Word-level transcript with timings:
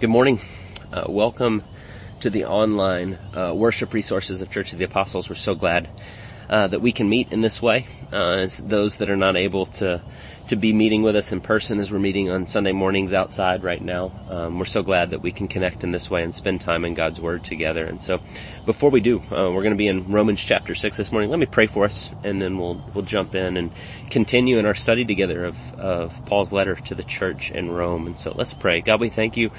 Good 0.00 0.08
morning. 0.08 0.40
Uh, 0.90 1.04
welcome 1.10 1.62
to 2.20 2.30
the 2.30 2.46
online 2.46 3.18
uh, 3.34 3.52
worship 3.54 3.92
resources 3.92 4.40
of 4.40 4.50
Church 4.50 4.72
of 4.72 4.78
the 4.78 4.86
Apostles. 4.86 5.28
We're 5.28 5.34
so 5.34 5.54
glad 5.54 5.90
uh, 6.48 6.68
that 6.68 6.80
we 6.80 6.90
can 6.90 7.06
meet 7.06 7.30
in 7.34 7.42
this 7.42 7.60
way. 7.60 7.86
Uh, 8.10 8.30
as 8.36 8.56
those 8.56 8.96
that 8.96 9.10
are 9.10 9.16
not 9.16 9.36
able 9.36 9.66
to 9.66 10.00
to 10.48 10.56
be 10.56 10.72
meeting 10.72 11.02
with 11.02 11.16
us 11.16 11.32
in 11.32 11.42
person 11.42 11.78
as 11.78 11.92
we're 11.92 11.98
meeting 11.98 12.30
on 12.30 12.46
Sunday 12.46 12.72
mornings 12.72 13.12
outside 13.12 13.62
right 13.62 13.82
now. 13.82 14.10
Um, 14.30 14.58
we're 14.58 14.64
so 14.64 14.82
glad 14.82 15.10
that 15.10 15.20
we 15.20 15.32
can 15.32 15.48
connect 15.48 15.84
in 15.84 15.90
this 15.90 16.10
way 16.10 16.22
and 16.22 16.34
spend 16.34 16.62
time 16.62 16.86
in 16.86 16.94
God's 16.94 17.20
Word 17.20 17.44
together. 17.44 17.84
And 17.84 18.00
so, 18.00 18.20
before 18.64 18.88
we 18.88 19.02
do, 19.02 19.18
uh, 19.30 19.52
we're 19.52 19.62
going 19.62 19.74
to 19.74 19.76
be 19.76 19.86
in 19.86 20.10
Romans 20.10 20.42
chapter 20.42 20.74
six 20.74 20.96
this 20.96 21.12
morning. 21.12 21.28
Let 21.28 21.38
me 21.38 21.46
pray 21.46 21.66
for 21.66 21.84
us, 21.84 22.10
and 22.24 22.40
then 22.40 22.56
we'll 22.56 22.80
we'll 22.94 23.04
jump 23.04 23.34
in 23.34 23.58
and 23.58 23.70
continue 24.08 24.58
in 24.58 24.64
our 24.64 24.74
study 24.74 25.04
together 25.04 25.44
of 25.44 25.74
of 25.74 26.24
Paul's 26.24 26.54
letter 26.54 26.74
to 26.74 26.94
the 26.94 27.04
church 27.04 27.50
in 27.50 27.70
Rome. 27.70 28.06
And 28.06 28.16
so, 28.16 28.32
let's 28.34 28.54
pray. 28.54 28.80
God, 28.80 28.98
we 28.98 29.10
thank 29.10 29.36
you 29.36 29.50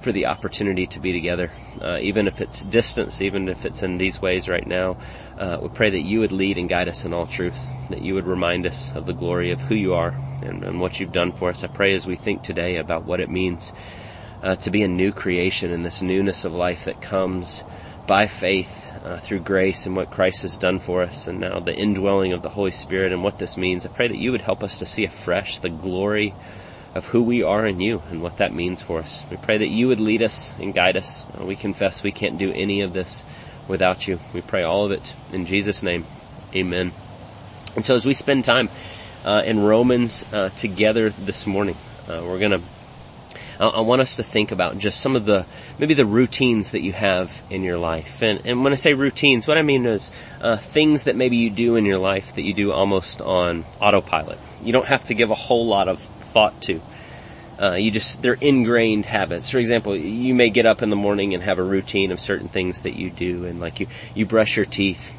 for 0.00 0.12
the 0.12 0.26
opportunity 0.26 0.86
to 0.86 0.98
be 0.98 1.12
together, 1.12 1.50
uh, 1.80 1.98
even 2.00 2.26
if 2.26 2.40
it's 2.40 2.64
distance, 2.64 3.20
even 3.20 3.48
if 3.48 3.64
it's 3.64 3.82
in 3.82 3.98
these 3.98 4.20
ways 4.20 4.48
right 4.48 4.66
now. 4.66 4.96
Uh, 5.38 5.58
we 5.60 5.68
pray 5.68 5.90
that 5.90 6.00
you 6.00 6.20
would 6.20 6.32
lead 6.32 6.56
and 6.58 6.68
guide 6.68 6.88
us 6.88 7.04
in 7.04 7.12
all 7.12 7.26
truth, 7.26 7.88
that 7.90 8.02
you 8.02 8.14
would 8.14 8.26
remind 8.26 8.66
us 8.66 8.94
of 8.94 9.06
the 9.06 9.12
glory 9.12 9.50
of 9.50 9.60
who 9.62 9.74
you 9.74 9.94
are 9.94 10.14
and, 10.42 10.64
and 10.64 10.80
what 10.80 10.98
you've 10.98 11.12
done 11.12 11.32
for 11.32 11.50
us. 11.50 11.62
I 11.62 11.68
pray 11.68 11.94
as 11.94 12.06
we 12.06 12.16
think 12.16 12.42
today 12.42 12.76
about 12.76 13.04
what 13.04 13.20
it 13.20 13.28
means 13.28 13.72
uh, 14.42 14.56
to 14.56 14.70
be 14.70 14.82
a 14.82 14.88
new 14.88 15.12
creation 15.12 15.70
and 15.70 15.84
this 15.84 16.00
newness 16.00 16.44
of 16.44 16.54
life 16.54 16.84
that 16.86 17.02
comes 17.02 17.62
by 18.06 18.26
faith 18.26 18.90
uh, 19.04 19.18
through 19.18 19.40
grace 19.40 19.86
and 19.86 19.94
what 19.94 20.10
Christ 20.10 20.42
has 20.42 20.56
done 20.56 20.78
for 20.78 21.02
us, 21.02 21.26
and 21.26 21.40
now 21.40 21.60
the 21.60 21.76
indwelling 21.76 22.32
of 22.32 22.42
the 22.42 22.48
Holy 22.48 22.70
Spirit 22.70 23.12
and 23.12 23.22
what 23.22 23.38
this 23.38 23.56
means. 23.56 23.84
I 23.84 23.90
pray 23.90 24.08
that 24.08 24.16
you 24.16 24.32
would 24.32 24.40
help 24.40 24.62
us 24.62 24.78
to 24.78 24.86
see 24.86 25.04
afresh 25.04 25.58
the 25.58 25.68
glory 25.68 26.34
of 26.94 27.06
who 27.06 27.22
we 27.22 27.42
are 27.42 27.66
in 27.66 27.80
you 27.80 28.02
and 28.10 28.22
what 28.22 28.38
that 28.38 28.52
means 28.52 28.82
for 28.82 28.98
us. 28.98 29.24
We 29.30 29.36
pray 29.36 29.58
that 29.58 29.68
you 29.68 29.88
would 29.88 30.00
lead 30.00 30.22
us 30.22 30.52
and 30.58 30.74
guide 30.74 30.96
us. 30.96 31.26
We 31.38 31.56
confess 31.56 32.02
we 32.02 32.12
can't 32.12 32.38
do 32.38 32.52
any 32.52 32.80
of 32.80 32.92
this 32.92 33.24
without 33.68 34.08
you. 34.08 34.18
We 34.32 34.40
pray 34.40 34.62
all 34.62 34.84
of 34.84 34.92
it 34.92 35.14
in 35.32 35.46
Jesus' 35.46 35.82
name. 35.82 36.04
Amen. 36.54 36.92
And 37.76 37.84
so 37.84 37.94
as 37.94 38.04
we 38.04 38.14
spend 38.14 38.44
time 38.44 38.68
uh, 39.24 39.42
in 39.44 39.60
Romans 39.60 40.26
uh, 40.32 40.48
together 40.50 41.10
this 41.10 41.46
morning, 41.46 41.76
uh, 42.08 42.22
we're 42.24 42.40
gonna 42.40 42.60
I 43.60 43.82
want 43.82 44.00
us 44.00 44.16
to 44.16 44.22
think 44.22 44.52
about 44.52 44.78
just 44.78 45.02
some 45.02 45.14
of 45.14 45.26
the, 45.26 45.44
maybe 45.78 45.92
the 45.92 46.06
routines 46.06 46.70
that 46.70 46.80
you 46.80 46.94
have 46.94 47.42
in 47.50 47.62
your 47.62 47.76
life. 47.76 48.22
And, 48.22 48.40
and 48.46 48.64
when 48.64 48.72
I 48.72 48.76
say 48.76 48.94
routines, 48.94 49.46
what 49.46 49.58
I 49.58 49.62
mean 49.62 49.84
is, 49.84 50.10
uh, 50.40 50.56
things 50.56 51.04
that 51.04 51.14
maybe 51.14 51.36
you 51.36 51.50
do 51.50 51.76
in 51.76 51.84
your 51.84 51.98
life 51.98 52.34
that 52.36 52.42
you 52.42 52.54
do 52.54 52.72
almost 52.72 53.20
on 53.20 53.64
autopilot. 53.78 54.38
You 54.62 54.72
don't 54.72 54.86
have 54.86 55.04
to 55.04 55.14
give 55.14 55.30
a 55.30 55.34
whole 55.34 55.66
lot 55.66 55.88
of 55.88 56.00
thought 56.30 56.60
to. 56.62 56.80
Uh, 57.60 57.74
you 57.74 57.90
just, 57.90 58.22
they're 58.22 58.38
ingrained 58.40 59.04
habits. 59.04 59.50
For 59.50 59.58
example, 59.58 59.94
you 59.94 60.34
may 60.34 60.48
get 60.48 60.64
up 60.64 60.82
in 60.82 60.88
the 60.88 60.96
morning 60.96 61.34
and 61.34 61.42
have 61.42 61.58
a 61.58 61.62
routine 61.62 62.10
of 62.10 62.18
certain 62.18 62.48
things 62.48 62.80
that 62.82 62.94
you 62.94 63.10
do 63.10 63.44
and 63.44 63.60
like 63.60 63.80
you, 63.80 63.86
you 64.14 64.24
brush 64.24 64.56
your 64.56 64.64
teeth 64.64 65.14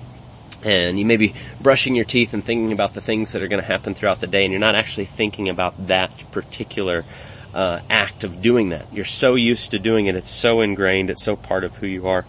and 0.63 0.97
you 0.97 1.05
may 1.05 1.17
be 1.17 1.33
brushing 1.59 1.95
your 1.95 2.05
teeth 2.05 2.33
and 2.33 2.43
thinking 2.43 2.71
about 2.71 2.93
the 2.93 3.01
things 3.01 3.33
that 3.33 3.43
are 3.43 3.47
going 3.47 3.61
to 3.61 3.67
happen 3.67 3.93
throughout 3.93 4.19
the 4.21 4.27
day 4.27 4.43
and 4.43 4.51
you're 4.51 4.59
not 4.59 4.75
actually 4.75 5.05
thinking 5.05 5.49
about 5.49 5.87
that 5.87 6.11
particular 6.31 7.05
uh, 7.53 7.79
act 7.89 8.23
of 8.23 8.41
doing 8.41 8.69
that. 8.69 8.91
You're 8.91 9.05
so 9.05 9.35
used 9.35 9.71
to 9.71 9.79
doing 9.79 10.07
it, 10.07 10.15
it's 10.15 10.29
so 10.29 10.61
ingrained, 10.61 11.09
it's 11.09 11.23
so 11.23 11.35
part 11.35 11.63
of 11.63 11.75
who 11.75 11.87
you 11.87 12.07
are 12.07 12.25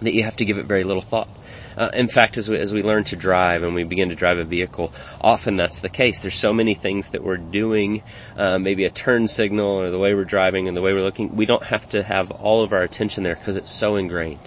that 0.00 0.14
you 0.14 0.22
have 0.22 0.36
to 0.36 0.44
give 0.44 0.58
it 0.58 0.66
very 0.66 0.84
little 0.84 1.02
thought. 1.02 1.28
Uh, 1.76 1.90
in 1.94 2.08
fact, 2.08 2.36
as 2.36 2.48
we, 2.48 2.58
as 2.58 2.72
we 2.72 2.82
learn 2.82 3.04
to 3.04 3.16
drive 3.16 3.62
and 3.62 3.74
we 3.74 3.84
begin 3.84 4.08
to 4.08 4.14
drive 4.14 4.38
a 4.38 4.44
vehicle, 4.44 4.92
often 5.20 5.56
that's 5.56 5.80
the 5.80 5.88
case. 5.88 6.20
There's 6.20 6.34
so 6.34 6.52
many 6.52 6.74
things 6.74 7.10
that 7.10 7.22
we're 7.22 7.36
doing, 7.36 8.02
uh, 8.36 8.58
maybe 8.58 8.84
a 8.84 8.90
turn 8.90 9.28
signal 9.28 9.66
or 9.66 9.90
the 9.90 9.98
way 9.98 10.14
we're 10.14 10.24
driving 10.24 10.68
and 10.68 10.76
the 10.76 10.82
way 10.82 10.92
we're 10.92 11.02
looking. 11.02 11.36
We 11.36 11.46
don't 11.46 11.64
have 11.64 11.88
to 11.90 12.02
have 12.02 12.30
all 12.30 12.62
of 12.62 12.72
our 12.72 12.82
attention 12.82 13.24
there 13.24 13.34
because 13.34 13.56
it's 13.56 13.70
so 13.70 13.96
ingrained. 13.96 14.40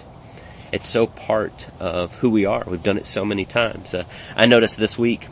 It's 0.72 0.88
so 0.88 1.06
part 1.06 1.68
of 1.78 2.14
who 2.16 2.30
we 2.30 2.44
are. 2.44 2.64
We've 2.66 2.82
done 2.82 2.98
it 2.98 3.06
so 3.06 3.24
many 3.24 3.44
times. 3.44 3.94
Uh, 3.94 4.04
I 4.36 4.46
noticed 4.46 4.76
this 4.76 4.98
week, 4.98 5.28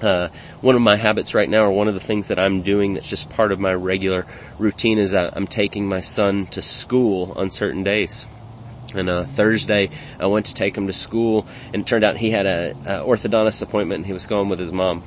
uh, 0.00 0.28
one 0.60 0.76
of 0.76 0.82
my 0.82 0.96
habits 0.96 1.34
right 1.34 1.48
now, 1.48 1.64
or 1.64 1.70
one 1.72 1.88
of 1.88 1.94
the 1.94 2.00
things 2.00 2.28
that 2.28 2.38
I'm 2.38 2.62
doing 2.62 2.94
that's 2.94 3.08
just 3.08 3.28
part 3.30 3.52
of 3.52 3.60
my 3.60 3.74
regular 3.74 4.26
routine, 4.58 4.98
is 4.98 5.12
I'm 5.12 5.46
taking 5.46 5.86
my 5.86 6.00
son 6.00 6.46
to 6.46 6.62
school 6.62 7.34
on 7.36 7.50
certain 7.50 7.82
days. 7.82 8.26
And 8.94 9.08
uh, 9.08 9.24
Thursday, 9.24 9.90
I 10.18 10.26
went 10.26 10.46
to 10.46 10.54
take 10.54 10.76
him 10.76 10.86
to 10.86 10.92
school, 10.92 11.46
and 11.72 11.82
it 11.82 11.86
turned 11.86 12.04
out 12.04 12.16
he 12.16 12.30
had 12.30 12.46
a, 12.46 12.70
a 12.84 13.04
orthodontist 13.04 13.62
appointment, 13.62 13.98
and 13.98 14.06
he 14.06 14.12
was 14.12 14.26
going 14.26 14.48
with 14.48 14.58
his 14.58 14.72
mom. 14.72 15.02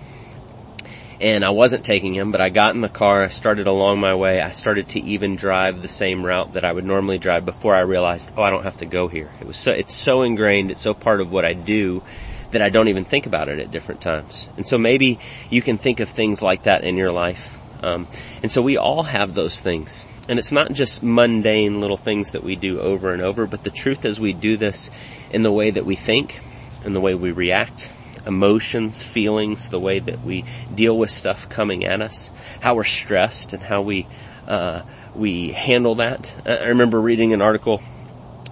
And 1.21 1.45
I 1.45 1.51
wasn't 1.51 1.85
taking 1.85 2.13
him, 2.13 2.31
but 2.31 2.41
I 2.41 2.49
got 2.49 2.75
in 2.75 2.81
the 2.81 2.89
car, 2.89 3.23
I 3.23 3.27
started 3.27 3.65
along 3.65 3.99
my 3.99 4.13
way. 4.13 4.41
I 4.41 4.49
started 4.49 4.89
to 4.89 4.99
even 4.99 5.35
drive 5.35 5.81
the 5.81 5.87
same 5.87 6.25
route 6.25 6.53
that 6.53 6.65
I 6.65 6.73
would 6.73 6.83
normally 6.83 7.17
drive 7.17 7.45
before 7.45 7.75
I 7.75 7.81
realized, 7.81 8.33
oh, 8.35 8.43
I 8.43 8.49
don't 8.49 8.63
have 8.63 8.77
to 8.77 8.85
go 8.85 9.07
here. 9.07 9.31
It 9.39 9.47
was 9.47 9.57
so, 9.57 9.71
it's 9.71 9.95
so 9.95 10.23
ingrained, 10.23 10.71
it's 10.71 10.81
so 10.81 10.93
part 10.93 11.21
of 11.21 11.31
what 11.31 11.45
I 11.45 11.53
do 11.53 12.03
that 12.51 12.61
I 12.61 12.69
don't 12.69 12.87
even 12.87 13.05
think 13.05 13.25
about 13.25 13.47
it 13.49 13.59
at 13.59 13.71
different 13.71 14.01
times. 14.01 14.49
And 14.57 14.65
so 14.65 14.77
maybe 14.77 15.19
you 15.49 15.61
can 15.61 15.77
think 15.77 15.99
of 15.99 16.09
things 16.09 16.41
like 16.41 16.63
that 16.63 16.83
in 16.83 16.97
your 16.97 17.11
life. 17.11 17.57
Um, 17.83 18.07
and 18.41 18.51
so 18.51 18.61
we 18.61 18.77
all 18.77 19.03
have 19.03 19.33
those 19.33 19.61
things. 19.61 20.05
And 20.29 20.39
it's 20.39 20.53
not 20.53 20.71
just 20.71 21.03
mundane 21.03 21.81
little 21.81 21.97
things 21.97 22.31
that 22.31 22.43
we 22.43 22.55
do 22.55 22.79
over 22.79 23.11
and 23.11 23.21
over, 23.21 23.45
but 23.45 23.63
the 23.63 23.69
truth 23.69 24.05
is 24.05 24.19
we 24.19 24.31
do 24.31 24.55
this 24.55 24.89
in 25.29 25.43
the 25.43 25.51
way 25.51 25.69
that 25.69 25.85
we 25.85 25.95
think, 25.95 26.39
in 26.85 26.93
the 26.93 27.01
way 27.01 27.13
we 27.13 27.31
react, 27.31 27.91
emotions, 28.25 29.03
feelings, 29.03 29.67
the 29.69 29.79
way 29.79 29.99
that 29.99 30.23
we 30.23 30.45
deal 30.73 30.97
with 30.97 31.09
stuff 31.09 31.49
coming 31.49 31.83
at 31.83 32.01
us, 32.01 32.31
how 32.61 32.75
we're 32.75 32.85
stressed 32.85 33.51
and 33.51 33.63
how 33.63 33.81
we, 33.81 34.07
uh, 34.47 34.81
we 35.13 35.49
handle 35.51 35.95
that. 35.95 36.33
I 36.45 36.67
remember 36.67 37.01
reading 37.01 37.33
an 37.33 37.41
article 37.41 37.81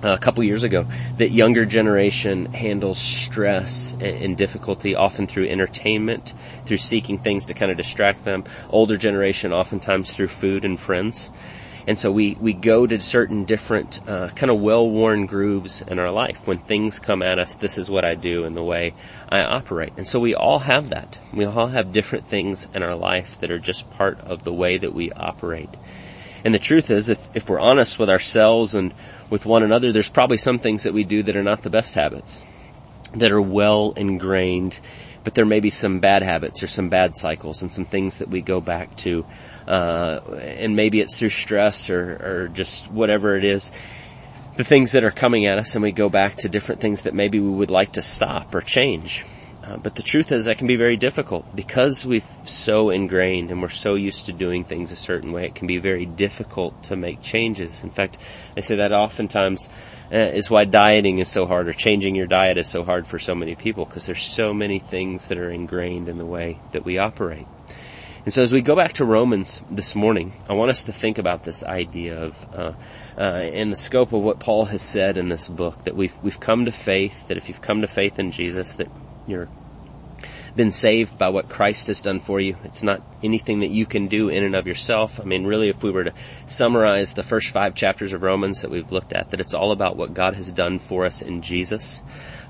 a 0.04 0.18
couple 0.18 0.44
years 0.44 0.64
ago 0.64 0.86
that 1.18 1.32
younger 1.32 1.66
generation 1.66 2.46
handles 2.54 3.00
stress 3.00 3.96
and 4.00 4.38
difficulty 4.38 4.96
often 4.96 5.28
through 5.28 5.48
entertainment, 5.48 6.34
through 6.66 6.78
seeking 6.78 7.18
things 7.18 7.46
to 7.46 7.54
kind 7.54 7.72
of 7.72 7.78
distract 7.78 8.24
them. 8.24 8.44
Older 8.70 8.98
generation 8.98 9.54
oftentimes 9.54 10.12
through 10.12 10.30
food 10.30 10.66
and 10.66 10.80
friends. 10.80 11.32
And 11.88 11.98
so 11.98 12.12
we, 12.12 12.38
we 12.40 12.54
go 12.54 12.86
to 12.86 13.02
certain 13.02 13.44
different, 13.46 14.08
uh, 14.08 14.30
kind 14.30 14.52
of 14.52 14.62
well-worn 14.62 15.26
grooves 15.26 15.82
in 15.82 15.98
our 15.98 16.12
life. 16.12 16.46
When 16.46 16.60
things 16.60 17.00
come 17.00 17.24
at 17.24 17.40
us, 17.40 17.56
this 17.56 17.80
is 17.80 17.90
what 17.90 18.06
I 18.06 18.14
do 18.14 18.44
and 18.44 18.56
the 18.56 18.64
way 18.64 18.94
I 19.30 19.44
operate. 19.44 19.94
And 19.98 20.08
so 20.08 20.20
we 20.20 20.36
all 20.36 20.60
have 20.60 20.90
that. 20.90 21.18
We 21.34 21.46
all 21.46 21.68
have 21.68 21.92
different 21.92 22.28
things 22.28 22.68
in 22.76 22.84
our 22.84 22.94
life 22.94 23.40
that 23.40 23.50
are 23.50 23.60
just 23.60 23.90
part 23.92 24.20
of 24.22 24.44
the 24.44 24.54
way 24.54 24.78
that 24.78 24.94
we 24.94 25.12
operate. 25.12 25.70
And 26.46 26.54
the 26.54 26.60
truth 26.60 26.92
is, 26.92 27.10
if, 27.10 27.36
if 27.36 27.50
we're 27.50 27.60
honest 27.60 27.98
with 27.98 28.10
ourselves 28.10 28.76
and 28.76 28.94
with 29.32 29.48
one 29.48 29.64
another, 29.64 29.92
there's 29.92 30.10
probably 30.10 30.38
some 30.38 30.60
things 30.60 30.84
that 30.84 30.94
we 30.94 31.04
do 31.04 31.24
that 31.24 31.36
are 31.36 31.42
not 31.42 31.64
the 31.64 31.70
best 31.72 31.96
habits, 31.96 32.44
that 33.16 33.32
are 33.32 33.42
well 33.42 33.94
ingrained, 33.96 34.80
but 35.24 35.34
there 35.34 35.46
may 35.46 35.60
be 35.60 35.72
some 35.72 36.00
bad 36.00 36.22
habits 36.22 36.62
or 36.62 36.68
some 36.68 36.90
bad 36.90 37.16
cycles 37.16 37.64
and 37.64 37.72
some 37.72 37.86
things 37.86 38.18
that 38.18 38.28
we 38.28 38.42
go 38.42 38.62
back 38.62 38.96
to 38.98 39.26
uh, 39.68 40.20
and 40.42 40.76
maybe 40.76 41.00
it's 41.00 41.18
through 41.18 41.30
stress 41.30 41.90
or, 41.90 42.44
or 42.44 42.48
just 42.50 42.92
whatever 42.92 43.38
it 43.38 43.46
is, 43.46 43.72
the 44.58 44.64
things 44.64 44.92
that 44.92 45.04
are 45.04 45.12
coming 45.12 45.46
at 45.46 45.58
us 45.58 45.76
and 45.76 45.84
we 45.84 45.92
go 45.92 46.10
back 46.10 46.36
to 46.36 46.50
different 46.50 46.82
things 46.82 47.04
that 47.04 47.14
maybe 47.14 47.40
we 47.40 47.50
would 47.50 47.72
like 47.72 47.94
to 47.94 48.02
stop 48.02 48.54
or 48.54 48.62
change. 48.62 49.24
Uh, 49.64 49.78
but 49.78 49.94
the 49.94 50.02
truth 50.02 50.32
is 50.32 50.46
that 50.46 50.58
can 50.58 50.66
be 50.66 50.76
very 50.76 50.98
difficult 50.98 51.56
because 51.56 52.04
we've 52.04 52.26
so 52.46 52.90
ingrained 52.90 53.52
and 53.52 53.62
we're 53.62 53.70
so 53.70 53.94
used 53.94 54.26
to 54.26 54.34
doing 54.34 54.64
things 54.64 54.92
a 54.92 54.96
certain 54.96 55.32
way. 55.32 55.46
It 55.46 55.54
can 55.54 55.68
be 55.68 55.78
very 55.78 56.06
difficult 56.06 56.84
to 56.86 56.96
make 56.96 57.22
changes. 57.22 57.84
In 57.84 57.92
fact, 57.92 58.18
I 58.58 58.62
say 58.62 58.78
that 58.78 58.92
oftentimes 58.92 59.70
uh, 60.12 60.18
is 60.18 60.50
why 60.50 60.66
dieting 60.66 61.20
is 61.20 61.30
so 61.30 61.46
hard 61.46 61.68
or 61.68 61.74
changing 61.74 62.16
your 62.16 62.26
diet 62.26 62.58
is 62.58 62.68
so 62.68 62.84
hard 62.84 63.06
for 63.06 63.20
so 63.20 63.36
many 63.36 63.54
people 63.54 63.86
because 63.86 64.08
there's 64.08 64.26
so 64.26 64.52
many 64.52 64.80
things 64.80 65.28
that 65.28 65.38
are 65.38 65.52
ingrained 65.52 66.10
in 66.10 66.18
the 66.18 66.26
way 66.26 66.58
that 66.72 66.84
we 66.84 66.98
operate. 66.98 67.46
And 68.24 68.34
so 68.34 68.42
as 68.42 68.54
we 68.54 68.62
go 68.62 68.76
back 68.76 68.94
to 68.94 69.06
Romans 69.06 69.62
this 69.72 69.96
morning, 69.96 70.34
I 70.48 70.54
want 70.54 70.70
us 70.70 70.84
to 70.86 70.94
think 70.94 71.18
about 71.18 71.44
this 71.44 71.64
idea 71.64 72.24
of, 72.24 72.56
uh, 72.56 72.74
uh, 73.18 73.50
in 73.52 73.72
the 73.72 73.76
scope 73.76 74.14
of 74.14 74.22
what 74.22 74.40
Paul 74.40 74.66
has 74.66 74.84
said 74.84 75.18
in 75.18 75.30
this 75.30 75.48
book, 75.48 75.86
that 75.86 75.96
we've, 75.96 76.14
we've 76.22 76.40
come 76.40 76.66
to 76.66 76.72
faith, 76.72 77.28
that 77.30 77.38
if 77.38 77.48
you've 77.48 77.62
come 77.62 77.82
to 77.82 77.88
faith 77.88 78.20
in 78.20 78.32
Jesus, 78.32 78.74
that 78.74 78.88
you're 79.32 79.50
been 80.56 80.72
saved 80.72 81.18
by 81.18 81.30
what 81.30 81.50
Christ 81.50 81.88
has 81.88 82.02
done 82.02 82.20
for 82.20 82.40
you. 82.40 82.56
It's 82.64 82.84
not 82.84 83.02
anything 83.24 83.62
that 83.62 83.70
you 83.70 83.86
can 83.86 84.08
do 84.08 84.30
in 84.30 84.44
and 84.44 84.56
of 84.56 84.68
yourself. 84.68 85.20
I 85.20 85.24
mean, 85.24 85.46
really, 85.46 85.70
if 85.70 85.84
we 85.84 85.92
were 85.92 86.06
to 86.06 86.14
summarize 86.46 87.14
the 87.14 87.24
first 87.24 87.50
five 87.50 87.76
chapters 87.76 88.14
of 88.14 88.22
Romans 88.22 88.62
that 88.62 88.72
we've 88.72 88.92
looked 88.92 89.14
at, 89.14 89.32
that 89.32 89.40
it's 89.40 89.54
all 89.54 89.72
about 89.72 89.98
what 89.98 90.14
God 90.14 90.36
has 90.36 90.52
done 90.52 90.80
for 90.80 91.06
us 91.06 91.22
in 91.22 91.42
Jesus. 91.42 92.02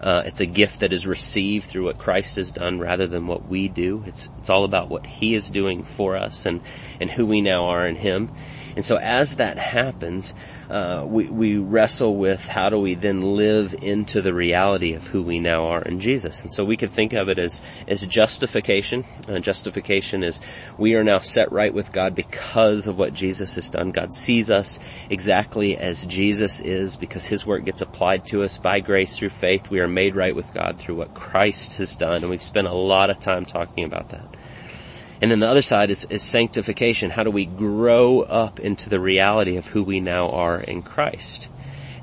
Uh, 0.01 0.23
it's 0.25 0.41
a 0.41 0.45
gift 0.45 0.79
that 0.79 0.93
is 0.93 1.05
received 1.05 1.65
through 1.65 1.85
what 1.85 1.99
Christ 1.99 2.37
has 2.37 2.51
done 2.51 2.79
rather 2.79 3.05
than 3.05 3.27
what 3.27 3.45
we 3.45 3.67
do. 3.67 4.03
It's 4.07 4.29
it's 4.39 4.49
all 4.49 4.63
about 4.63 4.89
what 4.89 5.05
He 5.05 5.35
is 5.35 5.51
doing 5.51 5.83
for 5.83 6.17
us 6.17 6.45
and 6.45 6.61
and 6.99 7.09
who 7.11 7.25
we 7.25 7.41
now 7.41 7.65
are 7.65 7.85
in 7.85 7.95
Him. 7.95 8.29
And 8.75 8.85
so 8.85 8.97
as 8.97 9.35
that 9.35 9.57
happens, 9.57 10.33
uh, 10.69 11.03
we, 11.05 11.25
we 11.25 11.57
wrestle 11.57 12.15
with 12.15 12.47
how 12.47 12.69
do 12.69 12.79
we 12.79 12.95
then 12.95 13.21
live 13.35 13.75
into 13.81 14.21
the 14.21 14.33
reality 14.33 14.93
of 14.93 15.07
who 15.07 15.21
we 15.21 15.39
now 15.39 15.67
are 15.67 15.81
in 15.81 15.99
Jesus. 15.99 16.41
And 16.41 16.51
so 16.51 16.63
we 16.63 16.77
could 16.77 16.91
think 16.91 17.13
of 17.13 17.29
it 17.29 17.37
as, 17.37 17.61
as 17.87 18.03
justification. 18.03 19.03
Uh, 19.27 19.39
justification 19.39 20.23
is 20.23 20.39
we 20.77 20.95
are 20.95 21.03
now 21.03 21.19
set 21.19 21.51
right 21.51 21.73
with 21.73 21.91
God 21.91 22.15
because 22.15 22.87
of 22.87 22.97
what 22.97 23.13
Jesus 23.13 23.55
has 23.55 23.69
done. 23.69 23.91
God 23.91 24.13
sees 24.13 24.49
us 24.49 24.79
exactly 25.09 25.77
as 25.77 26.05
Jesus 26.05 26.59
is 26.61 26.95
because 26.95 27.25
His 27.25 27.45
work 27.45 27.65
gets 27.65 27.81
applied 27.81 28.25
to 28.27 28.43
us 28.43 28.57
by 28.57 28.79
grace 28.79 29.17
through 29.17 29.29
faith. 29.29 29.69
We 29.69 29.81
are 29.81 29.87
made 29.87 30.15
right 30.15 30.35
with 30.35 30.53
God 30.53 30.77
through 30.77 30.95
what 30.95 31.13
Christ 31.13 31.77
has 31.77 31.95
done. 31.95 32.21
And 32.21 32.29
we've 32.29 32.41
spent 32.41 32.67
a 32.67 32.73
lot 32.73 33.09
of 33.09 33.19
time 33.19 33.45
talking 33.45 33.83
about 33.83 34.09
that. 34.09 34.40
And 35.21 35.29
then 35.29 35.39
the 35.39 35.47
other 35.47 35.61
side 35.61 35.91
is, 35.91 36.05
is 36.05 36.23
sanctification. 36.23 37.11
How 37.11 37.23
do 37.23 37.31
we 37.31 37.45
grow 37.45 38.21
up 38.21 38.59
into 38.59 38.89
the 38.89 38.99
reality 38.99 39.57
of 39.57 39.67
who 39.67 39.83
we 39.83 39.99
now 39.99 40.29
are 40.29 40.59
in 40.59 40.81
Christ? 40.81 41.47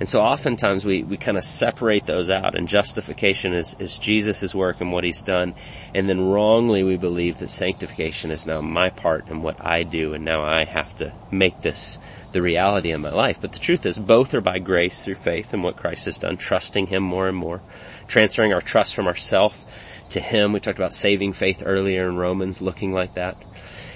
And 0.01 0.09
so 0.09 0.21
oftentimes 0.21 0.85
we, 0.85 1.03
we 1.03 1.17
kind 1.17 1.37
of 1.37 1.43
separate 1.43 2.07
those 2.07 2.31
out 2.31 2.57
and 2.57 2.69
justification 2.69 3.53
is, 3.53 3.75
is 3.81 3.99
Jesus' 3.99 4.55
work 4.55 4.81
and 4.81 4.93
what 4.93 5.03
he's 5.03 5.23
done. 5.23 5.55
And 5.93 6.09
then 6.09 6.21
wrongly 6.21 6.85
we 6.85 6.97
believe 6.97 7.39
that 7.39 7.51
sanctification 7.51 8.31
is 8.31 8.47
now 8.47 8.61
my 8.61 8.91
part 8.91 9.27
and 9.29 9.43
what 9.43 9.57
I 9.65 9.83
do 9.83 10.15
and 10.15 10.25
now 10.25 10.43
I 10.43 10.65
have 10.67 10.97
to 10.99 11.13
make 11.33 11.57
this 11.59 11.99
the 12.33 12.43
reality 12.43 12.93
in 12.93 13.01
my 13.01 13.11
life. 13.11 13.41
But 13.41 13.53
the 13.53 13.59
truth 13.59 13.87
is 13.87 13.99
both 13.99 14.35
are 14.35 14.41
by 14.41 14.59
grace 14.61 15.03
through 15.03 15.17
faith 15.17 15.53
and 15.53 15.65
what 15.65 15.77
Christ 15.77 16.05
has 16.05 16.19
done, 16.19 16.37
trusting 16.37 16.87
him 16.87 17.03
more 17.03 17.27
and 17.27 17.37
more, 17.37 17.61
transferring 18.07 18.53
our 18.53 18.61
trust 18.61 18.95
from 18.95 19.09
ourself 19.09 19.65
to 20.11 20.21
Him. 20.21 20.53
We 20.53 20.61
talked 20.61 20.79
about 20.79 20.93
saving 20.93 21.33
faith 21.33 21.63
earlier 21.65 22.09
in 22.09 22.17
Romans 22.17 22.61
looking 22.61 22.93
like 22.93 23.15
that. 23.15 23.37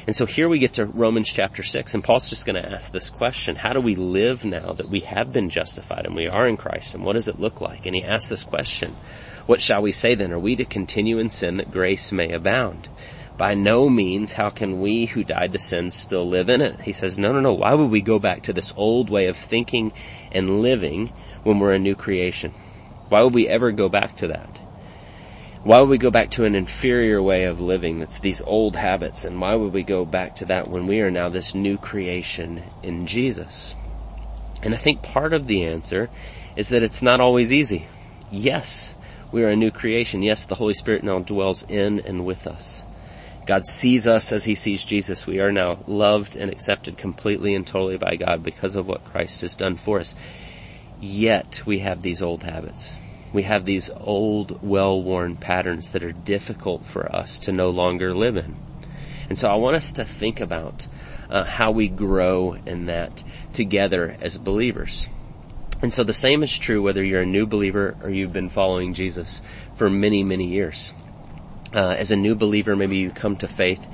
And 0.05 0.17
so 0.17 0.27
here 0.27 0.49
we 0.49 0.59
get 0.59 0.75
to 0.75 0.87
Romans 0.87 1.33
chapter 1.33 1.63
6 1.63 1.95
and 1.95 2.03
Paul's 2.03 2.29
just 2.29 2.45
going 2.45 2.61
to 2.61 2.73
ask 2.73 2.91
this 2.91 3.09
question. 3.09 3.55
How 3.55 3.73
do 3.73 3.81
we 3.81 3.95
live 3.95 4.45
now 4.45 4.73
that 4.73 4.89
we 4.89 5.01
have 5.01 5.33
been 5.33 5.49
justified 5.49 6.07
and 6.07 6.17
we 6.17 6.27
are 6.27 6.49
in 6.49 6.57
Christ 6.57 6.95
and 6.95 7.05
what 7.05 7.13
does 7.13 7.29
it 7.29 7.39
look 7.39 7.61
like? 7.61 7.87
And 7.87 7.95
he 7.95 8.03
asks 8.03 8.29
this 8.29 8.43
question. 8.43 8.97
What 9.47 9.61
shall 9.61 9.81
we 9.81 9.93
say 9.93 10.17
then? 10.17 10.33
Are 10.33 10.41
we 10.41 10.57
to 10.57 10.65
continue 10.65 11.19
in 11.19 11.31
sin 11.31 11.57
that 11.59 11.71
grace 11.71 12.11
may 12.11 12.33
abound? 12.33 12.89
By 13.39 13.55
no 13.55 13.89
means 13.89 14.33
how 14.33 14.51
can 14.51 14.81
we 14.81 15.07
who 15.07 15.23
died 15.23 15.53
to 15.53 15.59
sin 15.59 15.91
still 15.93 16.27
live 16.27 16.49
in 16.49 16.61
it? 16.61 16.81
He 16.81 16.93
says, 16.93 17.19
no, 17.19 17.33
no, 17.33 17.41
no. 17.41 17.55
Why 17.55 17.75
would 17.75 17.91
we 17.91 18.01
go 18.01 18.19
back 18.19 18.43
to 18.43 18.53
this 18.53 18.75
old 18.77 19.09
way 19.09 19.27
of 19.27 19.37
thinking 19.37 19.93
and 20.33 20.61
living 20.63 21.09
when 21.45 21.61
we're 21.61 21.75
a 21.75 21.79
new 21.79 21.95
creation? 21.95 22.51
Why 23.09 23.23
would 23.23 23.35
we 23.35 23.49
ever 23.49 23.71
go 23.71 23.89
back 23.89 24.17
to 24.17 24.29
that? 24.29 24.61
Why 25.65 25.79
would 25.79 25.91
we 25.91 25.99
go 25.99 26.11
back 26.11 26.31
to 26.31 26.45
an 26.45 26.57
inferior 26.57 27.23
way 27.23 27.45
of 27.45 27.61
living 27.61 28.01
that's 28.01 28.19
these 28.19 28.41
old 28.41 28.75
habits? 28.75 29.25
And 29.25 29.41
why 29.41 29.55
would 29.55 29.73
we 29.73 29.85
go 29.85 30.05
back 30.05 30.35
to 30.37 30.45
that 30.47 30.67
when 30.67 30.89
we 30.89 31.01
are 31.03 31.11
now 31.11 31.29
this 31.29 31.55
new 31.55 31.79
creation 31.79 32.65
in 32.83 33.07
Jesus? 33.07 33.77
And 34.65 34.75
I 34.75 34.77
think 34.77 35.05
part 35.05 35.33
of 35.33 35.47
the 35.47 35.63
answer 35.63 36.11
is 36.57 36.71
that 36.71 36.83
it's 36.83 37.01
not 37.01 37.21
always 37.21 37.53
easy. 37.53 37.87
Yes, 38.29 38.97
we 39.31 39.45
are 39.45 39.51
a 39.51 39.57
new 39.57 39.71
creation. 39.71 40.25
Yes, 40.25 40.43
the 40.43 40.57
Holy 40.57 40.75
Spirit 40.75 41.05
now 41.05 41.21
dwells 41.21 41.63
in 41.69 42.01
and 42.01 42.27
with 42.27 42.49
us. 42.49 42.83
God 43.47 43.65
sees 43.65 44.09
us 44.09 44.33
as 44.33 44.43
He 44.43 44.57
sees 44.57 44.83
Jesus. 44.83 45.29
We 45.29 45.39
are 45.39 45.53
now 45.53 45.79
loved 45.87 46.35
and 46.35 46.51
accepted 46.51 46.99
completely 46.99 47.55
and 47.55 47.65
totally 47.65 47.99
by 47.99 48.17
God 48.17 48.43
because 48.43 48.75
of 48.75 48.89
what 48.89 49.05
Christ 49.05 49.43
has 49.43 49.55
done 49.55 49.77
for 49.77 50.01
us. 50.01 50.17
Yet 51.01 51.63
we 51.65 51.79
have 51.81 52.03
these 52.03 52.21
old 52.21 52.43
habits 52.43 52.97
we 53.33 53.43
have 53.45 53.65
these 53.65 53.91
old, 53.91 54.63
well-worn 54.63 55.37
patterns 55.37 55.93
that 55.93 56.03
are 56.03 56.13
difficult 56.13 56.85
for 56.85 57.15
us 57.15 57.39
to 57.41 57.53
no 57.53 57.71
longer 57.71 58.13
live 58.15 58.37
in. 58.37 58.57
And 59.29 59.39
so 59.39 59.49
I 59.49 59.55
want 59.55 59.77
us 59.77 59.93
to 59.95 60.05
think 60.05 60.41
about 60.41 60.87
uh, 61.31 61.45
how 61.45 61.71
we 61.71 61.89
grow 61.89 62.55
in 62.67 62.87
that 62.87 63.23
together 63.55 64.17
as 64.21 64.37
believers. 64.37 65.09
And 65.81 65.93
so 65.93 66.05
the 66.05 66.15
same 66.15 66.43
is 66.43 66.57
true 66.59 66.83
whether 66.83 67.03
you're 67.03 67.23
a 67.23 67.27
new 67.27 67.47
believer 67.47 67.97
or 68.03 68.11
you've 68.11 68.33
been 68.33 68.51
following 68.51 68.95
Jesus 68.95 69.41
for 69.77 69.89
many, 69.91 70.23
many 70.23 70.47
years. 70.47 70.93
Uh, 71.75 71.95
as 71.99 72.11
a 72.11 72.17
new 72.17 72.35
believer, 72.35 72.77
maybe 72.77 72.99
you 72.99 73.11
come 73.11 73.37
to 73.37 73.49
faith 73.49 73.85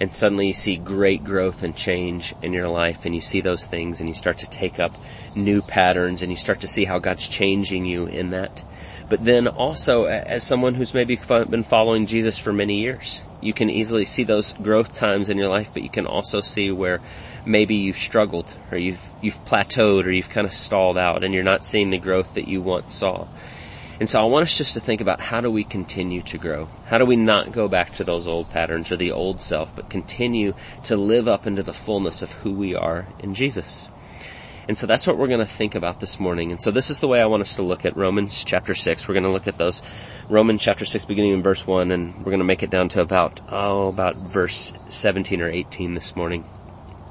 and 0.00 0.12
suddenly 0.12 0.48
you 0.48 0.52
see 0.52 0.76
great 0.76 1.22
growth 1.22 1.62
and 1.62 1.76
change 1.76 2.34
in 2.42 2.52
your 2.52 2.68
life 2.68 3.04
and 3.04 3.14
you 3.14 3.20
see 3.20 3.40
those 3.40 3.66
things 3.66 4.00
and 4.00 4.08
you 4.08 4.14
start 4.14 4.38
to 4.38 4.50
take 4.50 4.80
up 4.80 4.92
new 5.36 5.62
patterns 5.62 6.22
and 6.22 6.32
you 6.32 6.36
start 6.36 6.60
to 6.62 6.68
see 6.68 6.84
how 6.84 6.98
God's 6.98 7.28
changing 7.28 7.84
you 7.84 8.06
in 8.06 8.30
that. 8.30 8.64
But 9.10 9.24
then 9.24 9.48
also 9.48 10.04
as 10.04 10.44
someone 10.44 10.74
who's 10.74 10.94
maybe 10.94 11.16
been 11.16 11.64
following 11.64 12.06
Jesus 12.06 12.38
for 12.38 12.52
many 12.52 12.80
years, 12.80 13.20
you 13.40 13.52
can 13.52 13.68
easily 13.68 14.04
see 14.04 14.22
those 14.22 14.54
growth 14.54 14.94
times 14.94 15.28
in 15.28 15.36
your 15.36 15.48
life, 15.48 15.70
but 15.74 15.82
you 15.82 15.90
can 15.90 16.06
also 16.06 16.40
see 16.40 16.70
where 16.70 17.00
maybe 17.44 17.74
you've 17.74 17.98
struggled 17.98 18.54
or 18.70 18.78
you've, 18.78 19.02
you've 19.20 19.44
plateaued 19.44 20.04
or 20.04 20.12
you've 20.12 20.30
kind 20.30 20.46
of 20.46 20.52
stalled 20.52 20.96
out 20.96 21.24
and 21.24 21.34
you're 21.34 21.42
not 21.42 21.64
seeing 21.64 21.90
the 21.90 21.98
growth 21.98 22.34
that 22.34 22.46
you 22.46 22.62
once 22.62 22.94
saw. 22.94 23.26
And 23.98 24.08
so 24.08 24.20
I 24.20 24.26
want 24.26 24.44
us 24.44 24.56
just 24.56 24.74
to 24.74 24.80
think 24.80 25.00
about 25.00 25.20
how 25.20 25.40
do 25.40 25.50
we 25.50 25.64
continue 25.64 26.22
to 26.22 26.38
grow? 26.38 26.68
How 26.86 26.98
do 26.98 27.04
we 27.04 27.16
not 27.16 27.50
go 27.50 27.66
back 27.66 27.92
to 27.94 28.04
those 28.04 28.28
old 28.28 28.48
patterns 28.50 28.92
or 28.92 28.96
the 28.96 29.10
old 29.10 29.40
self, 29.40 29.74
but 29.74 29.90
continue 29.90 30.54
to 30.84 30.96
live 30.96 31.26
up 31.26 31.48
into 31.48 31.64
the 31.64 31.74
fullness 31.74 32.22
of 32.22 32.30
who 32.30 32.52
we 32.52 32.76
are 32.76 33.08
in 33.18 33.34
Jesus? 33.34 33.88
And 34.70 34.78
so 34.78 34.86
that's 34.86 35.04
what 35.04 35.18
we're 35.18 35.26
going 35.26 35.40
to 35.40 35.46
think 35.46 35.74
about 35.74 35.98
this 35.98 36.20
morning. 36.20 36.52
And 36.52 36.60
so 36.60 36.70
this 36.70 36.90
is 36.90 37.00
the 37.00 37.08
way 37.08 37.20
I 37.20 37.26
want 37.26 37.42
us 37.42 37.56
to 37.56 37.62
look 37.62 37.84
at 37.84 37.96
Romans 37.96 38.44
chapter 38.44 38.72
6. 38.72 39.08
We're 39.08 39.14
going 39.14 39.24
to 39.24 39.30
look 39.30 39.48
at 39.48 39.58
those 39.58 39.82
Romans 40.28 40.62
chapter 40.62 40.84
6 40.84 41.06
beginning 41.06 41.32
in 41.32 41.42
verse 41.42 41.66
1 41.66 41.90
and 41.90 42.16
we're 42.18 42.30
going 42.30 42.38
to 42.38 42.44
make 42.44 42.62
it 42.62 42.70
down 42.70 42.88
to 42.90 43.00
about, 43.00 43.40
oh, 43.48 43.88
about 43.88 44.14
verse 44.14 44.72
17 44.88 45.42
or 45.42 45.48
18 45.48 45.94
this 45.94 46.14
morning. 46.14 46.44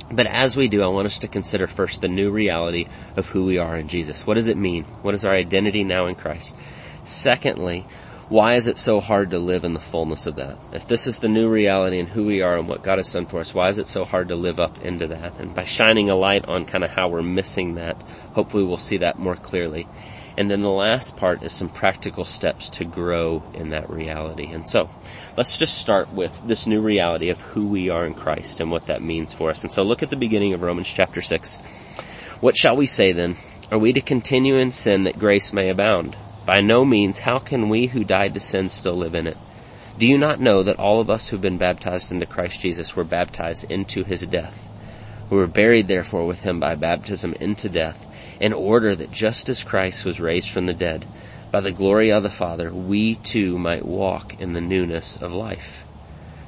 But 0.09 0.25
as 0.27 0.55
we 0.55 0.69
do, 0.69 0.81
I 0.81 0.87
want 0.87 1.07
us 1.07 1.19
to 1.19 1.27
consider 1.27 1.67
first 1.67 1.99
the 1.99 2.07
new 2.07 2.31
reality 2.31 2.87
of 3.17 3.27
who 3.27 3.43
we 3.43 3.57
are 3.57 3.75
in 3.75 3.89
Jesus. 3.89 4.25
What 4.25 4.35
does 4.35 4.47
it 4.47 4.55
mean? 4.55 4.85
What 5.01 5.13
is 5.13 5.25
our 5.25 5.33
identity 5.33 5.83
now 5.83 6.05
in 6.05 6.15
Christ? 6.15 6.55
Secondly, 7.03 7.85
why 8.29 8.53
is 8.53 8.67
it 8.67 8.77
so 8.77 8.99
hard 8.99 9.31
to 9.31 9.39
live 9.39 9.63
in 9.63 9.73
the 9.73 9.79
fullness 9.79 10.27
of 10.27 10.35
that? 10.35 10.59
If 10.71 10.87
this 10.87 11.07
is 11.07 11.17
the 11.17 11.27
new 11.27 11.49
reality 11.49 11.99
and 11.99 12.07
who 12.07 12.27
we 12.27 12.43
are 12.43 12.57
and 12.57 12.67
what 12.67 12.83
God 12.83 12.99
has 12.99 13.11
done 13.11 13.25
for 13.25 13.39
us, 13.39 13.55
why 13.55 13.69
is 13.69 13.79
it 13.79 13.87
so 13.87 14.05
hard 14.05 14.27
to 14.27 14.35
live 14.35 14.59
up 14.59 14.85
into 14.85 15.07
that? 15.07 15.39
And 15.39 15.55
by 15.55 15.65
shining 15.65 16.09
a 16.11 16.15
light 16.15 16.47
on 16.47 16.65
kind 16.65 16.83
of 16.83 16.91
how 16.91 17.09
we're 17.09 17.23
missing 17.23 17.75
that, 17.75 17.99
hopefully 18.35 18.63
we'll 18.63 18.77
see 18.77 18.97
that 18.97 19.17
more 19.17 19.35
clearly. 19.35 19.87
And 20.37 20.49
then 20.49 20.61
the 20.61 20.69
last 20.69 21.17
part 21.17 21.41
is 21.41 21.51
some 21.51 21.69
practical 21.69 22.23
steps 22.23 22.69
to 22.69 22.85
grow 22.85 23.43
in 23.55 23.71
that 23.71 23.89
reality. 23.89 24.45
And 24.53 24.65
so, 24.65 24.91
let's 25.35 25.57
just 25.57 25.79
start 25.79 26.13
with 26.13 26.31
this 26.47 26.67
new 26.67 26.81
reality 26.81 27.29
of 27.29 27.41
who 27.41 27.67
we 27.67 27.89
are 27.89 28.05
in 28.05 28.13
Christ 28.13 28.61
and 28.61 28.69
what 28.69 28.85
that 28.85 29.01
means 29.01 29.33
for 29.33 29.49
us. 29.49 29.63
And 29.63 29.71
so 29.71 29.81
look 29.81 30.03
at 30.03 30.11
the 30.11 30.15
beginning 30.15 30.53
of 30.53 30.61
Romans 30.61 30.87
chapter 30.87 31.21
6. 31.21 31.57
What 32.41 32.55
shall 32.55 32.77
we 32.77 32.85
say 32.85 33.11
then? 33.11 33.37
Are 33.71 33.79
we 33.79 33.91
to 33.91 34.01
continue 34.01 34.55
in 34.55 34.71
sin 34.71 35.03
that 35.05 35.17
grace 35.17 35.51
may 35.51 35.69
abound? 35.69 36.15
By 36.49 36.61
no 36.61 36.83
means, 36.83 37.19
how 37.19 37.37
can 37.37 37.69
we 37.69 37.85
who 37.85 38.03
died 38.03 38.33
to 38.33 38.39
sin 38.39 38.69
still 38.69 38.95
live 38.95 39.13
in 39.13 39.27
it? 39.27 39.37
Do 39.99 40.07
you 40.07 40.17
not 40.17 40.41
know 40.41 40.63
that 40.63 40.79
all 40.79 40.99
of 40.99 41.07
us 41.07 41.27
who've 41.27 41.39
been 41.39 41.59
baptized 41.59 42.11
into 42.11 42.25
Christ 42.25 42.61
Jesus 42.61 42.95
were 42.95 43.03
baptized 43.03 43.65
into 43.69 44.03
his 44.03 44.21
death? 44.21 44.57
We 45.29 45.37
were 45.37 45.45
buried 45.45 45.87
therefore 45.87 46.25
with 46.25 46.41
him 46.41 46.59
by 46.59 46.73
baptism 46.73 47.35
into 47.39 47.69
death, 47.69 48.07
in 48.41 48.51
order 48.51 48.95
that 48.95 49.11
just 49.11 49.47
as 49.47 49.61
Christ 49.61 50.05
was 50.05 50.19
raised 50.19 50.49
from 50.49 50.65
the 50.65 50.73
dead, 50.73 51.05
by 51.51 51.59
the 51.59 51.71
glory 51.71 52.11
of 52.11 52.23
the 52.23 52.29
Father, 52.29 52.73
we 52.73 53.13
too 53.17 53.59
might 53.59 53.85
walk 53.85 54.41
in 54.41 54.53
the 54.53 54.59
newness 54.59 55.17
of 55.21 55.31
life. 55.31 55.83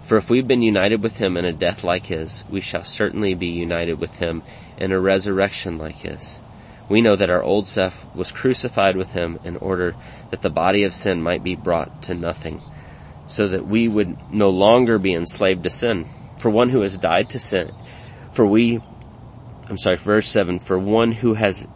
For 0.01 0.17
if 0.17 0.31
we've 0.31 0.48
been 0.48 0.63
united 0.63 1.03
with 1.03 1.20
him 1.20 1.38
in 1.38 1.46
a 1.46 1.53
death 1.53 1.84
like 1.84 2.08
his, 2.08 2.43
we 2.50 2.60
shall 2.60 2.84
certainly 2.84 3.36
be 3.36 3.50
united 3.50 4.00
with 4.00 4.17
him 4.17 4.41
in 4.79 4.91
a 4.91 5.00
resurrection 5.00 5.77
like 5.77 5.98
his 5.98 6.39
we 6.91 7.01
know 7.01 7.15
that 7.15 7.29
our 7.29 7.41
old 7.41 7.67
self 7.67 8.13
was 8.15 8.31
crucified 8.31 8.98
with 8.98 9.13
him 9.13 9.39
in 9.43 9.55
order 9.57 9.95
that 10.29 10.41
the 10.41 10.50
body 10.50 10.83
of 10.83 10.93
sin 10.93 11.21
might 11.21 11.43
be 11.43 11.55
brought 11.55 12.03
to 12.03 12.13
nothing, 12.13 12.62
so 13.27 13.48
that 13.48 13.65
we 13.65 13.88
would 13.88 14.31
no 14.31 14.50
longer 14.50 15.00
be 15.00 15.13
enslaved 15.13 15.63
to 15.63 15.69
sin. 15.69 16.05
For 16.38 16.50
one 16.50 16.69
who 16.69 16.81
has 16.81 16.98
died 16.98 17.29
to 17.31 17.39
sin, 17.39 17.71
for 18.33 18.45
we, 18.45 18.79
I'm 19.69 19.77
sorry, 19.77 19.95
verse 19.95 20.27
7, 20.29 20.60
for 20.60 20.77
one 20.77 21.13
who 21.13 21.36
has 21.36 21.67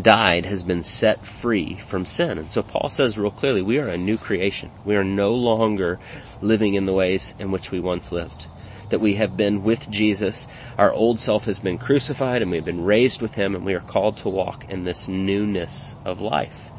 died 0.00 0.46
has 0.46 0.62
been 0.62 0.82
set 0.82 1.26
free 1.26 1.74
from 1.76 2.06
sin. 2.06 2.38
And 2.38 2.50
so 2.50 2.62
Paul 2.62 2.88
says 2.90 3.18
real 3.18 3.30
clearly, 3.30 3.62
we 3.62 3.78
are 3.78 3.88
a 3.88 3.98
new 3.98 4.18
creation. 4.18 4.70
We 4.84 4.96
are 4.96 5.04
no 5.04 5.34
longer 5.34 5.98
living 6.40 6.74
in 6.74 6.86
the 6.86 6.92
ways 6.92 7.34
in 7.38 7.50
which 7.50 7.70
we 7.70 7.80
once 7.80 8.12
lived 8.12 8.46
that 8.92 9.00
we 9.00 9.16
have 9.16 9.36
been 9.36 9.64
with 9.64 9.90
Jesus. 9.90 10.46
Our 10.78 10.92
old 10.92 11.18
self 11.18 11.46
has 11.46 11.58
been 11.58 11.76
crucified 11.76 12.40
and 12.40 12.50
we've 12.50 12.64
been 12.64 12.84
raised 12.84 13.20
with 13.20 13.34
Him 13.34 13.56
and 13.56 13.64
we 13.64 13.74
are 13.74 13.80
called 13.80 14.16
to 14.18 14.28
walk 14.28 14.70
in 14.70 14.84
this 14.84 15.08
newness 15.08 15.96
of 16.04 16.20
life. 16.20 16.70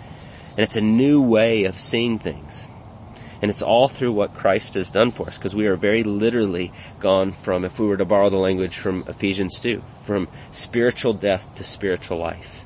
And 0.52 0.60
it's 0.60 0.78
a 0.78 0.82
new 0.82 1.22
way 1.22 1.66
of 1.66 1.78
seeing 1.78 2.18
things. 2.18 2.68
And 3.42 3.52
it's 3.52 3.62
all 3.62 3.90
through 3.90 4.14
what 4.14 4.34
Christ 4.34 4.76
has 4.76 4.90
done 4.90 5.12
for 5.12 5.28
us, 5.28 5.38
because 5.38 5.54
we 5.54 5.68
are 5.68 5.76
very 5.76 6.04
literally 6.04 6.72
gone 7.00 7.34
from, 7.34 7.66
if 7.66 7.78
we 7.78 7.86
were 7.86 7.98
to 7.98 8.06
borrow 8.06 8.30
the 8.30 8.38
language 8.38 8.78
from 8.78 9.04
Ephesians 9.06 9.60
2, 9.60 9.84
from 10.06 10.30
spiritual 10.52 11.12
death 11.12 11.54
to 11.58 11.66
spiritual 11.66 12.18
life 12.20 12.64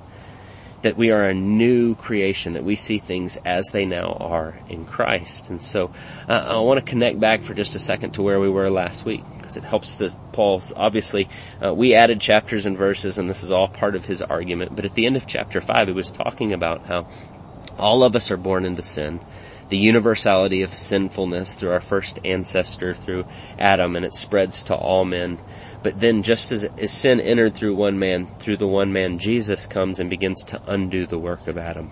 that 0.87 0.95
we 0.95 1.11
are 1.11 1.25
a 1.25 1.33
new 1.33 1.95
creation, 1.95 2.53
that 2.53 2.63
we 2.63 2.77
see 2.77 2.97
things 2.97 3.35
as 3.43 3.67
they 3.73 3.85
now 3.85 4.15
are 4.21 4.57
in 4.69 4.85
Christ. 4.85 5.49
And 5.49 5.61
so 5.61 5.91
uh, 6.29 6.47
I 6.47 6.59
want 6.59 6.79
to 6.79 6.85
connect 6.85 7.19
back 7.19 7.41
for 7.41 7.53
just 7.53 7.75
a 7.75 7.79
second 7.79 8.11
to 8.11 8.21
where 8.21 8.39
we 8.39 8.49
were 8.49 8.69
last 8.69 9.03
week 9.03 9.21
because 9.35 9.57
it 9.57 9.65
helps 9.65 9.95
to 9.95 10.15
Paul's, 10.31 10.71
obviously, 10.73 11.27
uh, 11.61 11.73
we 11.73 11.93
added 11.93 12.21
chapters 12.21 12.65
and 12.65 12.77
verses 12.77 13.17
and 13.17 13.29
this 13.29 13.43
is 13.43 13.51
all 13.51 13.67
part 13.67 13.95
of 13.95 14.05
his 14.05 14.21
argument. 14.21 14.77
But 14.77 14.85
at 14.85 14.93
the 14.93 15.05
end 15.05 15.17
of 15.17 15.27
chapter 15.27 15.59
five, 15.59 15.87
he 15.87 15.93
was 15.93 16.09
talking 16.09 16.53
about 16.53 16.85
how 16.85 17.05
all 17.77 18.05
of 18.05 18.15
us 18.15 18.31
are 18.31 18.37
born 18.37 18.63
into 18.63 18.81
sin 18.81 19.19
the 19.69 19.77
universality 19.77 20.61
of 20.61 20.73
sinfulness 20.73 21.53
through 21.53 21.71
our 21.71 21.81
first 21.81 22.19
ancestor, 22.23 22.93
through 22.93 23.25
Adam, 23.59 23.97
and 23.97 24.05
it 24.05 24.13
spreads 24.13 24.63
to 24.63 24.73
all 24.73 25.03
men. 25.03 25.37
But 25.83 25.99
then 25.99 26.23
just 26.23 26.51
as, 26.51 26.65
as 26.65 26.91
sin 26.91 27.21
entered 27.21 27.55
through 27.55 27.75
one 27.75 27.99
man, 27.99 28.25
through 28.25 28.57
the 28.57 28.67
one 28.67 28.91
man, 28.91 29.19
Jesus 29.19 29.65
comes 29.65 29.99
and 29.99 30.09
begins 30.09 30.43
to 30.45 30.61
undo 30.67 31.05
the 31.05 31.19
work 31.19 31.47
of 31.47 31.57
Adam. 31.57 31.91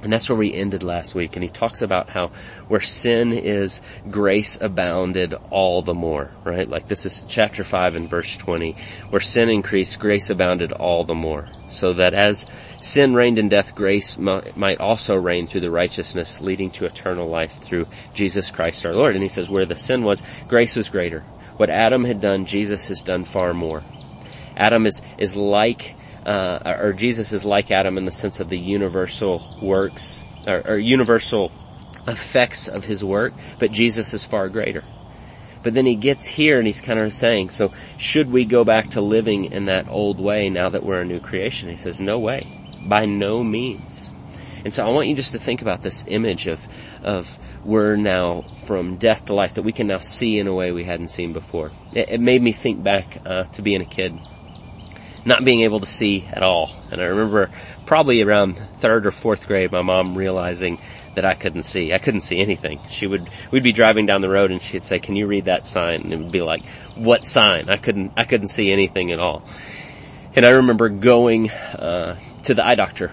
And 0.00 0.12
that's 0.12 0.28
where 0.28 0.38
we 0.38 0.54
ended 0.54 0.84
last 0.84 1.16
week. 1.16 1.34
And 1.34 1.42
he 1.42 1.48
talks 1.48 1.82
about 1.82 2.08
how 2.08 2.28
where 2.68 2.80
sin 2.80 3.32
is, 3.32 3.82
grace 4.08 4.56
abounded 4.60 5.34
all 5.50 5.82
the 5.82 5.94
more, 5.94 6.30
right? 6.44 6.68
Like 6.68 6.86
this 6.86 7.04
is 7.04 7.24
chapter 7.26 7.64
5 7.64 7.96
and 7.96 8.08
verse 8.08 8.36
20. 8.36 8.76
Where 9.10 9.20
sin 9.20 9.48
increased, 9.48 9.98
grace 9.98 10.30
abounded 10.30 10.70
all 10.70 11.02
the 11.02 11.16
more. 11.16 11.48
So 11.68 11.92
that 11.94 12.14
as 12.14 12.46
sin 12.80 13.14
reigned 13.14 13.40
in 13.40 13.48
death, 13.48 13.74
grace 13.74 14.16
might 14.16 14.78
also 14.78 15.16
reign 15.16 15.48
through 15.48 15.62
the 15.62 15.70
righteousness 15.70 16.40
leading 16.40 16.70
to 16.72 16.86
eternal 16.86 17.28
life 17.28 17.58
through 17.60 17.88
Jesus 18.14 18.52
Christ 18.52 18.86
our 18.86 18.94
Lord. 18.94 19.14
And 19.14 19.22
he 19.22 19.28
says 19.28 19.50
where 19.50 19.66
the 19.66 19.74
sin 19.74 20.04
was, 20.04 20.22
grace 20.46 20.76
was 20.76 20.88
greater. 20.88 21.24
What 21.58 21.70
Adam 21.70 22.04
had 22.04 22.20
done, 22.20 22.46
Jesus 22.46 22.88
has 22.88 23.02
done 23.02 23.24
far 23.24 23.52
more. 23.52 23.82
Adam 24.56 24.86
is, 24.86 25.02
is 25.18 25.36
like, 25.36 25.94
uh, 26.24 26.76
or 26.80 26.92
Jesus 26.92 27.32
is 27.32 27.44
like 27.44 27.70
Adam 27.70 27.98
in 27.98 28.04
the 28.04 28.12
sense 28.12 28.40
of 28.40 28.48
the 28.48 28.58
universal 28.58 29.42
works, 29.60 30.22
or, 30.46 30.62
or 30.66 30.78
universal 30.78 31.52
effects 32.06 32.68
of 32.68 32.84
his 32.84 33.04
work, 33.04 33.34
but 33.58 33.70
Jesus 33.70 34.14
is 34.14 34.24
far 34.24 34.48
greater. 34.48 34.84
But 35.62 35.74
then 35.74 35.84
he 35.84 35.96
gets 35.96 36.26
here 36.26 36.58
and 36.58 36.66
he's 36.66 36.80
kind 36.80 37.00
of 37.00 37.12
saying, 37.12 37.50
so 37.50 37.72
should 37.98 38.30
we 38.30 38.44
go 38.44 38.64
back 38.64 38.90
to 38.90 39.00
living 39.00 39.46
in 39.46 39.64
that 39.64 39.88
old 39.88 40.20
way 40.20 40.50
now 40.50 40.68
that 40.68 40.84
we're 40.84 41.02
a 41.02 41.04
new 41.04 41.20
creation? 41.20 41.68
He 41.68 41.74
says, 41.74 42.00
no 42.00 42.18
way. 42.18 42.46
By 42.86 43.06
no 43.06 43.42
means. 43.42 44.12
And 44.64 44.72
so 44.72 44.86
I 44.86 44.90
want 44.90 45.08
you 45.08 45.16
just 45.16 45.32
to 45.32 45.38
think 45.38 45.60
about 45.60 45.82
this 45.82 46.06
image 46.06 46.46
of, 46.46 46.64
of 47.02 47.36
we're 47.68 47.96
now 47.96 48.40
from 48.40 48.96
death 48.96 49.26
to 49.26 49.34
life 49.34 49.54
that 49.54 49.62
we 49.62 49.72
can 49.72 49.88
now 49.88 49.98
see 49.98 50.38
in 50.38 50.46
a 50.46 50.54
way 50.54 50.72
we 50.72 50.84
hadn't 50.84 51.08
seen 51.08 51.34
before. 51.34 51.70
It, 51.92 52.08
it 52.08 52.20
made 52.20 52.42
me 52.42 52.52
think 52.52 52.82
back 52.82 53.20
uh, 53.26 53.44
to 53.44 53.62
being 53.62 53.82
a 53.82 53.84
kid, 53.84 54.18
not 55.26 55.44
being 55.44 55.60
able 55.60 55.80
to 55.80 55.86
see 55.86 56.26
at 56.32 56.42
all. 56.42 56.70
And 56.90 56.98
I 56.98 57.04
remember 57.04 57.50
probably 57.84 58.22
around 58.22 58.56
third 58.78 59.06
or 59.06 59.10
fourth 59.10 59.46
grade, 59.46 59.70
my 59.70 59.82
mom 59.82 60.16
realizing 60.16 60.78
that 61.14 61.26
I 61.26 61.34
couldn't 61.34 61.64
see. 61.64 61.92
I 61.92 61.98
couldn't 61.98 62.22
see 62.22 62.38
anything. 62.38 62.80
She 62.88 63.06
would, 63.06 63.28
we'd 63.50 63.62
be 63.62 63.72
driving 63.72 64.06
down 64.06 64.22
the 64.22 64.30
road 64.30 64.50
and 64.50 64.62
she'd 64.62 64.82
say, 64.82 64.98
can 64.98 65.14
you 65.14 65.26
read 65.26 65.44
that 65.44 65.66
sign? 65.66 66.00
And 66.00 66.12
it 66.14 66.18
would 66.20 66.32
be 66.32 66.40
like, 66.40 66.64
what 66.94 67.26
sign? 67.26 67.68
I 67.68 67.76
couldn't, 67.76 68.12
I 68.16 68.24
couldn't 68.24 68.48
see 68.48 68.72
anything 68.72 69.12
at 69.12 69.18
all. 69.18 69.42
And 70.34 70.46
I 70.46 70.50
remember 70.50 70.88
going, 70.88 71.50
uh, 71.50 72.18
to 72.44 72.54
the 72.54 72.66
eye 72.66 72.76
doctor 72.76 73.12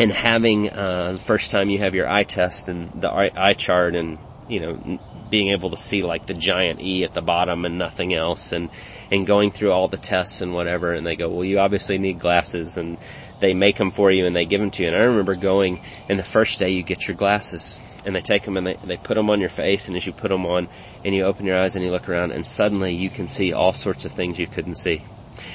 and 0.00 0.10
having 0.10 0.70
uh, 0.70 1.12
the 1.12 1.18
first 1.18 1.50
time 1.50 1.68
you 1.68 1.78
have 1.78 1.94
your 1.94 2.08
eye 2.08 2.24
test 2.24 2.70
and 2.70 2.90
the 3.02 3.12
eye, 3.12 3.52
chart 3.52 3.94
and 3.94 4.18
you 4.48 4.58
know 4.58 4.98
being 5.28 5.50
able 5.50 5.68
to 5.70 5.76
see 5.76 6.02
like 6.02 6.26
the 6.26 6.32
giant 6.32 6.80
E 6.80 7.04
at 7.04 7.12
the 7.12 7.20
bottom 7.20 7.66
and 7.66 7.78
nothing 7.78 8.14
else 8.14 8.52
and 8.52 8.70
and 9.10 9.26
going 9.26 9.50
through 9.50 9.70
all 9.70 9.88
the 9.88 9.98
tests 9.98 10.40
and 10.40 10.54
whatever 10.54 10.94
and 10.94 11.06
they 11.06 11.16
go 11.16 11.28
well 11.28 11.44
you 11.44 11.58
obviously 11.58 11.98
need 11.98 12.18
glasses 12.18 12.78
and 12.78 12.96
they 13.40 13.52
make 13.52 13.76
them 13.76 13.90
for 13.90 14.10
you 14.10 14.24
and 14.24 14.34
they 14.34 14.46
give 14.46 14.60
them 14.60 14.70
to 14.70 14.82
you 14.82 14.88
and 14.88 14.96
I 14.96 15.00
remember 15.00 15.34
going 15.34 15.82
and 16.08 16.18
the 16.18 16.24
first 16.24 16.58
day 16.58 16.70
you 16.70 16.82
get 16.82 17.06
your 17.06 17.16
glasses 17.16 17.78
and 18.06 18.16
they 18.16 18.20
take 18.20 18.44
them 18.44 18.56
and 18.56 18.66
they, 18.66 18.74
they 18.82 18.96
put 18.96 19.16
them 19.16 19.28
on 19.28 19.38
your 19.38 19.50
face 19.50 19.86
and 19.86 19.96
as 19.98 20.06
you 20.06 20.12
put 20.14 20.30
them 20.30 20.46
on 20.46 20.66
and 21.04 21.14
you 21.14 21.24
open 21.24 21.44
your 21.44 21.58
eyes 21.58 21.76
and 21.76 21.84
you 21.84 21.90
look 21.90 22.08
around 22.08 22.32
and 22.32 22.46
suddenly 22.46 22.94
you 22.94 23.10
can 23.10 23.28
see 23.28 23.52
all 23.52 23.74
sorts 23.74 24.06
of 24.06 24.12
things 24.12 24.38
you 24.38 24.46
couldn't 24.46 24.76
see. 24.76 25.02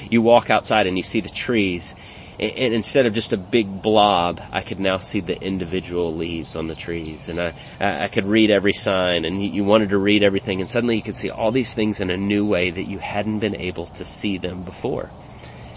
You 0.10 0.22
walk 0.22 0.52
outside 0.52 0.86
and 0.86 0.98
you 0.98 1.04
see 1.04 1.20
the 1.20 1.30
trees 1.30 1.96
and 2.39 2.74
instead 2.74 3.06
of 3.06 3.13
just 3.13 3.34
a 3.34 3.38
big 3.38 3.82
blob, 3.82 4.42
I 4.51 4.62
could 4.62 4.80
now 4.80 4.98
see 4.98 5.20
the 5.20 5.42
individual 5.42 6.15
leaves 6.15 6.56
on 6.56 6.68
the 6.68 6.75
trees, 6.75 7.30
and 7.30 7.39
I 7.39 7.54
I 7.80 8.08
could 8.08 8.25
read 8.25 8.51
every 8.51 8.74
sign, 8.74 9.25
and 9.25 9.44
you 9.44 9.63
wanted 9.63 9.89
to 9.89 9.98
read 9.98 10.24
everything, 10.24 10.62
and 10.62 10.70
suddenly 10.70 10.96
you 10.96 11.01
could 11.04 11.15
see 11.15 11.30
all 11.30 11.51
these 11.51 11.74
things 11.74 12.00
in 12.00 12.10
a 12.10 12.18
new 12.18 12.46
way 12.46 12.70
that 12.70 12.89
you 12.89 13.00
hadn't 13.00 13.39
been 13.39 13.56
able 13.56 13.88
to 13.88 14.06
see 14.06 14.38
them 14.38 14.63
before, 14.63 15.10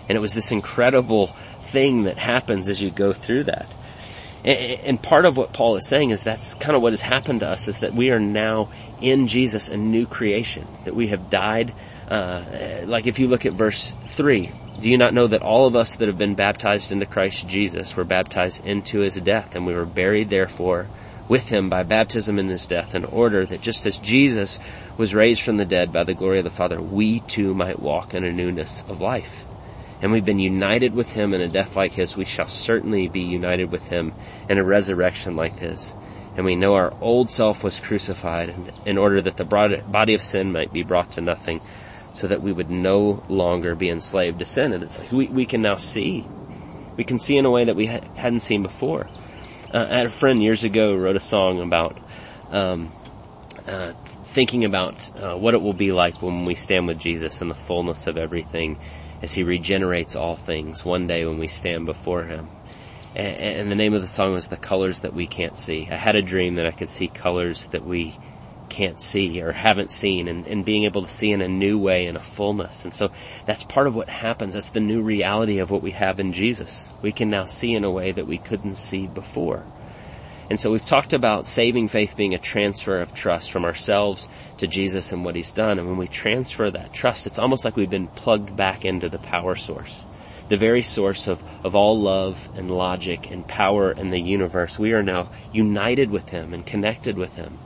and 0.09 0.17
it 0.17 0.21
was 0.21 0.35
this 0.35 0.53
incredible 0.53 1.29
thing 1.61 2.05
that 2.05 2.19
happens 2.19 2.69
as 2.69 2.81
you 2.81 2.91
go 2.91 3.12
through 3.12 3.45
that. 3.45 3.67
And 4.45 5.03
part 5.03 5.27
of 5.27 5.37
what 5.37 5.53
Paul 5.53 5.77
is 5.77 5.87
saying 5.87 6.11
is 6.11 6.23
that's 6.23 6.55
kind 6.55 6.77
of 6.77 6.81
what 6.81 6.93
has 6.93 7.03
happened 7.03 7.41
to 7.41 7.49
us 7.49 7.69
is 7.69 7.81
that 7.81 7.93
we 7.93 8.11
are 8.11 8.21
now 8.21 8.71
in 9.00 9.27
Jesus 9.27 9.69
a 9.69 9.77
new 9.77 10.07
creation, 10.07 10.67
that 10.85 10.95
we 10.95 11.09
have 11.09 11.29
died. 11.29 11.75
Uh, 12.09 12.85
like 12.87 13.07
if 13.07 13.19
you 13.19 13.29
look 13.29 13.45
at 13.45 13.53
verse 13.53 13.93
3, 13.93 14.50
do 14.81 14.88
you 14.88 14.97
not 14.97 15.12
know 15.12 15.27
that 15.27 15.43
all 15.43 15.67
of 15.67 15.77
us 15.77 15.97
that 15.97 16.09
have 16.09 16.17
been 16.17 16.35
baptized 16.35 16.91
into 16.91 17.05
Christ 17.05 17.47
Jesus 17.47 17.95
were 17.95 18.05
baptized 18.05 18.65
into 18.65 19.00
his 19.00 19.17
death 19.17 19.55
and 19.55 19.67
we 19.67 19.75
were 19.75 19.85
buried 19.85 20.31
therefore 20.31 20.87
with 21.29 21.50
him 21.50 21.69
by 21.69 21.83
baptism 21.83 22.38
in 22.38 22.49
his 22.49 22.67
death 22.67 22.95
in 22.95 23.05
order 23.05 23.45
that 23.45 23.61
just 23.61 23.85
as 23.85 23.99
Jesus 23.99 24.59
was 24.97 25.15
raised 25.15 25.43
from 25.43 25.59
the 25.59 25.67
dead 25.67 25.93
by 25.93 26.03
the 26.03 26.15
glory 26.15 26.38
of 26.38 26.45
the 26.45 26.50
Father, 26.50 26.81
we 26.81 27.21
too 27.21 27.55
might 27.55 27.81
walk 27.81 28.15
in 28.15 28.25
a 28.25 28.33
newness 28.33 28.83
of 28.88 29.03
life. 29.03 29.45
And 30.00 30.11
we've 30.11 30.25
been 30.25 30.38
united 30.38 30.95
with 30.95 31.12
him 31.12 31.35
in 31.35 31.43
a 31.43 31.49
death 31.49 31.77
like 31.77 31.93
his. 31.93 32.17
We 32.17 32.25
shall 32.25 32.49
certainly 32.49 33.09
be 33.09 33.21
united 33.21 33.71
with 33.71 33.88
him 33.88 34.15
in 34.49 34.57
a 34.57 34.65
resurrection 34.65 35.37
like 35.37 35.59
his. 35.59 35.93
And 36.37 36.47
we 36.47 36.57
know 36.57 36.75
our 36.75 36.95
old 37.03 37.31
self 37.31 37.62
was 37.62 37.81
crucified 37.81 38.55
in 38.87 38.97
order 38.97 39.21
that 39.21 39.37
the 39.37 39.45
body 39.45 40.15
of 40.15 40.23
sin 40.23 40.53
might 40.53 40.73
be 40.73 40.85
brought 40.85 41.12
to 41.12 41.21
nothing 41.21 41.61
so 42.12 42.27
that 42.27 42.43
we 42.43 42.53
would 42.53 42.71
no 42.71 43.23
longer 43.29 43.75
be 43.75 43.91
enslaved 43.91 44.38
to 44.38 44.45
sin. 44.45 44.73
And 44.73 44.83
it's 44.83 44.99
like 44.99 45.12
we, 45.12 45.29
we 45.29 45.47
can 45.47 45.62
now 45.62 45.77
see. 45.77 46.27
We 46.97 47.05
can 47.05 47.19
see 47.19 47.37
in 47.37 47.45
a 47.45 47.50
way 47.50 47.65
that 47.65 47.77
we 47.77 47.87
ha- 47.87 48.00
hadn't 48.17 48.41
seen 48.41 48.62
before. 48.62 49.07
Uh, 49.73 49.87
I 49.91 49.97
had 49.99 50.07
a 50.07 50.11
friend 50.11 50.43
years 50.43 50.65
ago 50.65 50.97
wrote 50.97 51.17
a 51.17 51.21
song 51.21 51.61
about 51.61 51.99
um, 52.50 52.91
uh, 53.67 53.93
thinking 54.07 54.65
about 54.65 55.11
uh, 55.17 55.37
what 55.37 55.55
it 55.55 55.61
will 55.61 55.75
be 55.75 55.93
like 55.93 56.23
when 56.23 56.45
we 56.45 56.55
stand 56.55 56.87
with 56.87 56.99
Jesus 56.99 57.41
in 57.41 57.49
the 57.49 57.55
fullness 57.55 58.07
of 58.07 58.17
everything 58.17 58.79
as 59.21 59.33
he 59.33 59.43
regenerates 59.43 60.17
all 60.17 60.37
things 60.37 60.85
one 60.85 61.07
day 61.07 61.25
when 61.25 61.38
we 61.38 61.49
stand 61.49 61.87
before 61.87 62.25
him. 62.25 62.49
And, 63.15 63.37
and 63.37 63.71
the 63.71 63.77
name 63.77 63.95
of 63.95 64.00
the 64.00 64.07
song 64.07 64.33
was 64.33 64.49
The 64.49 64.57
Colors 64.57 65.00
That 65.00 65.12
We 65.12 65.27
Can't 65.27 65.57
See. 65.57 65.88
I 65.91 65.97
had 65.97 66.17
a 66.17 66.23
dream 66.23 66.55
that 66.57 66.67
I 66.67 66.71
could 66.71 66.88
see 66.88 67.09
colors 67.09 67.69
that 67.69 67.85
we 67.85 68.17
can't 68.69 69.01
see 69.01 69.43
or 69.43 69.53
haven't 69.53 69.91
seen 69.91 70.29
and, 70.29 70.47
and 70.47 70.65
being 70.65 70.85
able 70.85 71.03
to 71.03 71.09
see 71.09 71.31
in 71.33 71.41
a 71.41 71.49
new 71.49 71.79
way 71.79 72.07
in 72.07 72.17
a 72.17 72.21
fullness. 72.21 72.85
And 72.85 72.95
so 72.95 73.11
that's 73.47 73.63
part 73.63 73.87
of 73.87 73.95
what 73.95 74.09
happens. 74.09 74.53
That's 74.53 74.71
the 74.71 74.81
new 74.81 75.03
reality 75.03 75.59
of 75.59 75.71
what 75.71 75.83
we 75.83 75.93
have 75.93 76.21
in 76.21 76.33
Jesus. 76.33 76.89
We 77.03 77.13
can 77.13 77.31
now 77.31 77.47
see 77.47 77.75
in 77.75 77.85
a 77.85 77.91
way 77.91 78.13
that 78.13 78.27
we 78.27 78.39
couldn't 78.39 78.77
see 78.77 79.07
before. 79.07 79.65
And 80.51 80.59
so 80.59 80.71
we've 80.71 80.85
talked 80.85 81.13
about 81.13 81.47
saving 81.47 81.89
faith 81.89 82.17
being 82.17 82.33
a 82.33 82.39
transfer 82.39 83.01
of 83.01 83.13
trust 83.13 83.51
from 83.51 83.67
ourselves 83.67 84.29
to 84.59 84.67
Jesus 84.67 85.13
and 85.13 85.25
what 85.25 85.37
he's 85.37 85.53
done. 85.53 85.79
And 85.79 85.87
when 85.87 85.99
we 85.99 86.09
transfer 86.09 86.71
that 86.71 86.93
trust, 86.93 87.27
it's 87.27 87.39
almost 87.39 87.65
like 87.65 87.77
we've 87.77 87.91
been 87.91 88.07
plugged 88.07 88.57
back 88.57 88.85
into 88.85 89.11
the 89.11 89.19
power 89.19 89.57
source. 89.57 90.05
The 90.49 90.57
very 90.57 90.81
source 90.81 91.29
of, 91.29 91.43
of 91.65 91.75
all 91.75 92.01
love 92.01 92.49
and 92.57 92.71
logic 92.71 93.31
and 93.31 93.47
power 93.47 93.93
in 93.93 94.09
the 94.09 94.21
universe. 94.21 94.79
We 94.79 94.95
are 94.95 95.03
now 95.03 95.29
united 95.53 96.11
with 96.11 96.31
him 96.31 96.55
and 96.55 96.65
connected 96.65 97.19
with 97.19 97.37
him. 97.37 97.59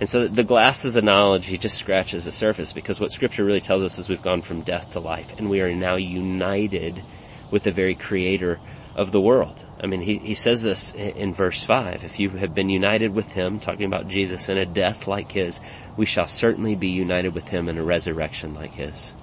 And 0.00 0.08
so 0.08 0.26
the 0.26 0.42
glasses 0.42 0.96
analogy 0.96 1.56
just 1.56 1.78
scratches 1.78 2.24
the 2.24 2.32
surface 2.32 2.72
because 2.72 3.00
what 3.00 3.12
scripture 3.12 3.44
really 3.44 3.60
tells 3.60 3.84
us 3.84 3.98
is 3.98 4.08
we've 4.08 4.22
gone 4.22 4.42
from 4.42 4.62
death 4.62 4.92
to 4.92 5.00
life 5.00 5.38
and 5.38 5.48
we 5.48 5.60
are 5.60 5.72
now 5.72 5.94
united 5.94 7.02
with 7.50 7.62
the 7.62 7.70
very 7.70 7.94
creator 7.94 8.58
of 8.96 9.12
the 9.12 9.20
world. 9.20 9.64
I 9.80 9.86
mean, 9.86 10.00
he, 10.00 10.18
he 10.18 10.34
says 10.34 10.62
this 10.62 10.94
in 10.94 11.34
verse 11.34 11.62
5. 11.62 12.04
If 12.04 12.18
you 12.18 12.30
have 12.30 12.54
been 12.54 12.70
united 12.70 13.14
with 13.14 13.32
him, 13.32 13.60
talking 13.60 13.86
about 13.86 14.08
Jesus, 14.08 14.48
in 14.48 14.58
a 14.58 14.66
death 14.66 15.06
like 15.06 15.32
his, 15.32 15.60
we 15.96 16.06
shall 16.06 16.28
certainly 16.28 16.74
be 16.74 16.88
united 16.88 17.34
with 17.34 17.48
him 17.48 17.68
in 17.68 17.78
a 17.78 17.82
resurrection 17.82 18.54
like 18.54 18.72
his. 18.72 19.14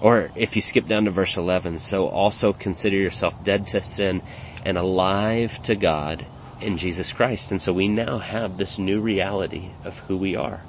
Or 0.00 0.30
if 0.34 0.54
you 0.56 0.62
skip 0.62 0.86
down 0.86 1.06
to 1.06 1.10
verse 1.10 1.36
11, 1.36 1.78
so 1.78 2.06
also 2.06 2.52
consider 2.52 2.96
yourself 2.96 3.42
dead 3.42 3.66
to 3.68 3.82
sin 3.82 4.22
and 4.64 4.76
alive 4.76 5.62
to 5.62 5.74
God 5.74 6.26
in 6.60 6.76
Jesus 6.76 7.12
Christ. 7.12 7.50
And 7.50 7.60
so 7.60 7.72
we 7.72 7.88
now 7.88 8.18
have 8.18 8.56
this 8.56 8.78
new 8.78 9.00
reality 9.00 9.70
of 9.84 9.98
who 10.00 10.16
we 10.16 10.36
are. 10.36 10.60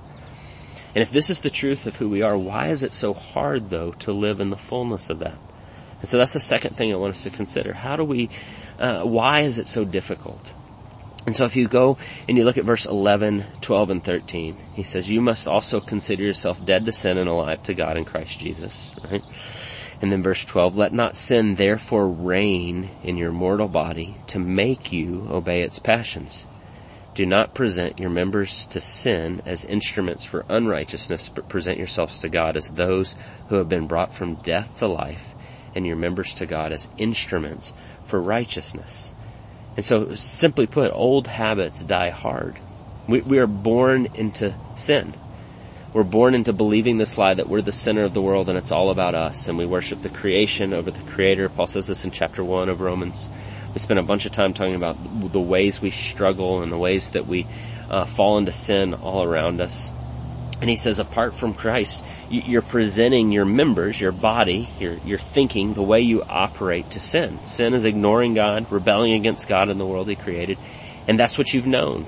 And 0.95 1.01
if 1.01 1.11
this 1.11 1.29
is 1.29 1.41
the 1.41 1.49
truth 1.49 1.85
of 1.85 1.97
who 1.97 2.09
we 2.09 2.21
are, 2.21 2.37
why 2.37 2.67
is 2.67 2.83
it 2.83 2.93
so 2.93 3.13
hard 3.13 3.69
though 3.69 3.91
to 3.91 4.11
live 4.11 4.39
in 4.39 4.49
the 4.49 4.57
fullness 4.57 5.09
of 5.09 5.19
that? 5.19 5.37
And 5.99 6.09
so 6.09 6.17
that's 6.17 6.33
the 6.33 6.39
second 6.39 6.75
thing 6.75 6.91
I 6.91 6.95
want 6.95 7.11
us 7.11 7.23
to 7.23 7.29
consider. 7.29 7.73
How 7.73 7.95
do 7.95 8.03
we, 8.03 8.29
uh, 8.79 9.03
why 9.03 9.41
is 9.41 9.59
it 9.59 9.67
so 9.67 9.83
difficult? 9.83 10.53
And 11.25 11.35
so 11.35 11.43
if 11.43 11.55
you 11.55 11.67
go 11.67 11.97
and 12.27 12.37
you 12.37 12.45
look 12.45 12.57
at 12.57 12.63
verse 12.63 12.85
11, 12.85 13.43
12, 13.59 13.89
and 13.89 14.03
13, 14.03 14.55
he 14.75 14.83
says, 14.83 15.09
you 15.09 15.19
must 15.19 15.47
also 15.47 15.81
consider 15.81 16.23
yourself 16.23 16.63
dead 16.65 16.85
to 16.85 16.91
sin 16.91 17.17
and 17.17 17.27
alive 17.27 17.63
to 17.63 17.73
God 17.73 17.97
in 17.97 18.05
Christ 18.05 18.39
Jesus, 18.39 18.91
right? 19.11 19.23
And 20.01 20.11
then 20.11 20.21
verse 20.21 20.45
12, 20.45 20.77
let 20.77 20.93
not 20.93 21.15
sin 21.15 21.55
therefore 21.55 22.07
reign 22.07 22.89
in 23.03 23.17
your 23.17 23.31
mortal 23.31 23.67
body 23.67 24.15
to 24.27 24.39
make 24.39 24.91
you 24.91 25.27
obey 25.31 25.61
its 25.61 25.79
passions. 25.79 26.45
Do 27.15 27.25
not 27.25 27.55
present 27.55 27.99
your 27.99 28.11
members 28.11 28.67
to 28.67 28.79
sin 28.79 29.41
as 29.43 29.65
instruments 29.65 30.23
for 30.23 30.45
unrighteousness, 30.49 31.29
but 31.29 31.49
present 31.49 31.79
yourselves 31.79 32.19
to 32.19 32.29
God 32.29 32.55
as 32.55 32.69
those 32.69 33.15
who 33.49 33.55
have 33.55 33.69
been 33.69 33.87
brought 33.87 34.13
from 34.13 34.35
death 34.35 34.77
to 34.77 34.87
life, 34.87 35.33
and 35.73 35.87
your 35.87 35.95
members 35.95 36.31
to 36.35 36.45
God 36.45 36.71
as 36.71 36.89
instruments 36.99 37.73
for 38.03 38.21
righteousness. 38.21 39.13
And 39.75 39.83
so, 39.83 40.13
simply 40.13 40.67
put, 40.67 40.91
old 40.93 41.25
habits 41.25 41.83
die 41.83 42.11
hard. 42.11 42.59
We, 43.07 43.21
we 43.21 43.39
are 43.39 43.47
born 43.47 44.09
into 44.13 44.53
sin. 44.75 45.15
We're 45.97 46.03
born 46.03 46.35
into 46.35 46.53
believing 46.53 46.99
this 46.99 47.17
lie 47.17 47.33
that 47.33 47.49
we're 47.49 47.63
the 47.63 47.71
center 47.71 48.03
of 48.03 48.13
the 48.13 48.21
world 48.21 48.49
and 48.49 48.55
it's 48.55 48.71
all 48.71 48.91
about 48.91 49.15
us 49.15 49.47
and 49.47 49.57
we 49.57 49.65
worship 49.65 50.03
the 50.03 50.09
creation 50.09 50.71
over 50.71 50.91
the 50.91 51.01
creator. 51.11 51.49
Paul 51.49 51.65
says 51.65 51.87
this 51.87 52.05
in 52.05 52.11
chapter 52.11 52.43
one 52.43 52.69
of 52.69 52.81
Romans. 52.81 53.31
We 53.73 53.79
spent 53.79 53.99
a 53.99 54.03
bunch 54.03 54.27
of 54.27 54.31
time 54.31 54.53
talking 54.53 54.75
about 54.75 54.95
the 55.31 55.39
ways 55.39 55.81
we 55.81 55.89
struggle 55.89 56.61
and 56.61 56.71
the 56.71 56.77
ways 56.77 57.09
that 57.09 57.25
we 57.25 57.47
uh, 57.89 58.05
fall 58.05 58.37
into 58.37 58.51
sin 58.51 58.93
all 58.93 59.23
around 59.23 59.59
us. 59.59 59.89
And 60.61 60.69
he 60.69 60.75
says, 60.75 60.99
apart 60.99 61.33
from 61.33 61.55
Christ, 61.55 62.05
you're 62.29 62.61
presenting 62.61 63.31
your 63.31 63.45
members, 63.45 63.99
your 63.99 64.11
body, 64.11 64.69
your, 64.79 64.97
your 64.97 65.17
thinking, 65.17 65.73
the 65.73 65.81
way 65.81 66.01
you 66.01 66.21
operate 66.21 66.91
to 66.91 66.99
sin. 66.99 67.39
Sin 67.39 67.73
is 67.73 67.85
ignoring 67.85 68.35
God, 68.35 68.71
rebelling 68.71 69.13
against 69.13 69.49
God 69.49 69.69
and 69.69 69.79
the 69.79 69.87
world 69.87 70.07
he 70.07 70.15
created. 70.15 70.59
And 71.07 71.19
that's 71.19 71.39
what 71.39 71.55
you've 71.55 71.65
known. 71.65 72.05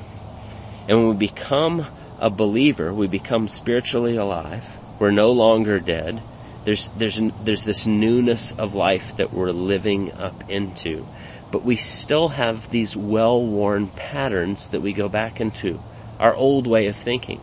And 0.87 0.99
when 0.99 1.09
we 1.09 1.15
become 1.15 1.87
a 2.19 2.29
believer, 2.29 2.93
we 2.93 3.07
become 3.07 3.47
spiritually 3.47 4.15
alive. 4.15 4.77
We're 4.99 5.11
no 5.11 5.31
longer 5.31 5.79
dead. 5.79 6.21
There's, 6.65 6.89
there's, 6.89 7.21
there's 7.43 7.63
this 7.63 7.87
newness 7.87 8.51
of 8.51 8.75
life 8.75 9.15
that 9.17 9.33
we're 9.33 9.51
living 9.51 10.11
up 10.13 10.49
into. 10.49 11.07
But 11.51 11.63
we 11.63 11.77
still 11.77 12.29
have 12.29 12.69
these 12.69 12.95
well-worn 12.95 13.87
patterns 13.87 14.67
that 14.67 14.81
we 14.81 14.93
go 14.93 15.09
back 15.09 15.41
into. 15.41 15.79
Our 16.19 16.35
old 16.35 16.67
way 16.67 16.87
of 16.87 16.95
thinking, 16.95 17.41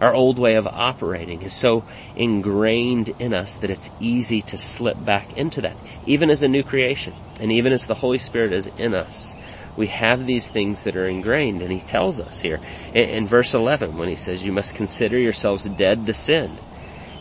our 0.00 0.14
old 0.14 0.38
way 0.38 0.54
of 0.54 0.66
operating 0.66 1.42
is 1.42 1.52
so 1.52 1.84
ingrained 2.16 3.10
in 3.18 3.32
us 3.32 3.58
that 3.58 3.70
it's 3.70 3.92
easy 4.00 4.42
to 4.42 4.58
slip 4.58 5.02
back 5.04 5.36
into 5.36 5.60
that, 5.60 5.76
even 6.06 6.30
as 6.30 6.42
a 6.42 6.48
new 6.48 6.62
creation, 6.62 7.12
and 7.38 7.52
even 7.52 7.72
as 7.72 7.86
the 7.86 7.94
Holy 7.94 8.18
Spirit 8.18 8.52
is 8.52 8.66
in 8.78 8.94
us 8.94 9.36
we 9.76 9.88
have 9.88 10.26
these 10.26 10.48
things 10.48 10.82
that 10.82 10.96
are 10.96 11.06
ingrained 11.06 11.62
and 11.62 11.72
he 11.72 11.80
tells 11.80 12.20
us 12.20 12.40
here 12.40 12.60
in, 12.92 13.08
in, 13.08 13.26
verse 13.26 13.54
11 13.54 13.96
when 13.96 14.08
he 14.08 14.16
says 14.16 14.44
you 14.44 14.52
must 14.52 14.74
consider 14.74 15.18
yourselves 15.18 15.68
dead 15.68 16.06
to 16.06 16.14
sin. 16.14 16.58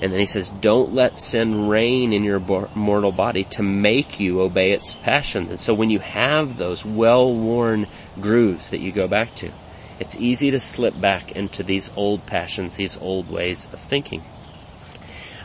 And 0.02 0.12
then 0.12 0.20
he 0.20 0.26
says 0.26 0.50
don't 0.50 0.94
let 0.94 1.20
sin 1.20 1.68
reign 1.68 2.14
in 2.14 2.24
your 2.24 2.40
mortal 2.76 3.12
body 3.12 3.44
to 3.46 3.64
make 3.64 4.20
you 4.20 4.42
obey 4.42 4.72
its 4.72 4.94
passions. 4.94 5.50
And 5.50 5.60
so 5.60 5.74
when 5.74 5.90
you 5.90 6.00
have 6.00 6.58
those 6.58 6.86
well-worn 6.86 7.88
grooves 8.20 8.70
that 8.70 8.80
you 8.80 8.92
go 8.92 9.08
back 9.08 9.34
to 9.36 9.52
it's 10.00 10.16
easy 10.18 10.52
to 10.52 10.60
slip 10.60 11.00
back 11.00 11.32
into 11.34 11.64
these 11.64 11.92
old 11.96 12.26
passions 12.26 12.76
these 12.76 12.98
old 12.98 13.32
ways 13.32 13.70
of 13.72 13.80
thinking. 13.80 14.22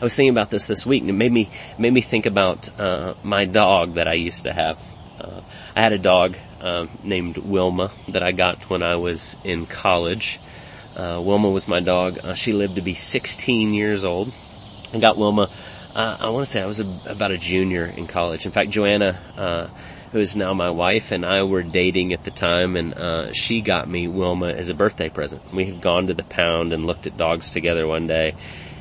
I 0.01 0.05
was 0.05 0.15
thinking 0.15 0.31
about 0.31 0.51
this 0.51 0.67
this 0.67 0.87
week 0.87 1.03
and 1.03 1.11
it 1.11 1.15
made 1.15 1.33
me 1.33 1.49
made 1.79 1.93
me 1.93 2.01
think 2.01 2.27
about 2.27 2.69
uh, 2.79 3.15
my 3.23 3.47
dog 3.47 3.95
that 3.95 4.09
I 4.09 4.15
used 4.15 4.45
to 4.45 4.53
have. 4.53 4.79
Uh, 5.21 5.41
I 5.75 5.81
had 5.81 5.93
a 5.93 5.99
dog 5.99 6.37
uh, 6.61 6.87
named 7.03 7.37
Wilma 7.39 7.91
that 8.09 8.23
I 8.23 8.33
got 8.33 8.71
when 8.71 8.83
I 8.83 8.97
was 8.97 9.37
in 9.45 9.67
college. 9.67 10.39
Uh, 10.97 11.21
Wilma 11.25 11.51
was 11.51 11.69
my 11.69 11.81
dog. 11.81 12.19
Uh, 12.25 12.35
she 12.35 12.53
lived 12.53 12.77
to 12.77 12.83
be 12.83 12.95
16 12.95 13.73
years 13.75 14.05
old. 14.05 14.33
I 14.93 14.99
got 14.99 15.17
Wilma. 15.17 15.49
Uh, 15.95 16.17
I 16.21 16.31
want 16.31 16.45
to 16.45 16.51
say 16.51 16.63
I 16.63 16.67
was 16.67 16.81
a, 16.81 17.11
about 17.11 17.31
a 17.31 17.39
junior 17.39 17.85
in 17.85 18.07
college. 18.07 18.47
In 18.47 18.53
fact, 18.53 18.71
Joanna, 18.71 19.19
uh, 19.37 19.67
who 20.13 20.19
is 20.19 20.37
now 20.37 20.55
my 20.55 20.71
wife, 20.71 21.13
and 21.13 21.25
I 21.25 21.43
were 21.43 21.63
dating 21.63 22.13
at 22.13 22.25
the 22.25 22.31
time, 22.31 22.77
and 22.77 22.95
uh, 22.95 23.33
she 23.33 23.61
got 23.61 23.89
me 23.89 24.09
Wilma 24.09 24.49
as 24.49 24.71
a 24.71 24.75
birthday 24.75 25.09
present. 25.09 25.43
We 25.53 25.67
had 25.67 25.81
gone 25.81 26.09
to 26.09 26.15
the 26.15 26.25
pound 26.25 26.73
and 26.73 26.87
looked 26.87 27.07
at 27.07 27.17
dogs 27.17 27.51
together 27.51 27.87
one 27.87 28.07
day, 28.07 28.35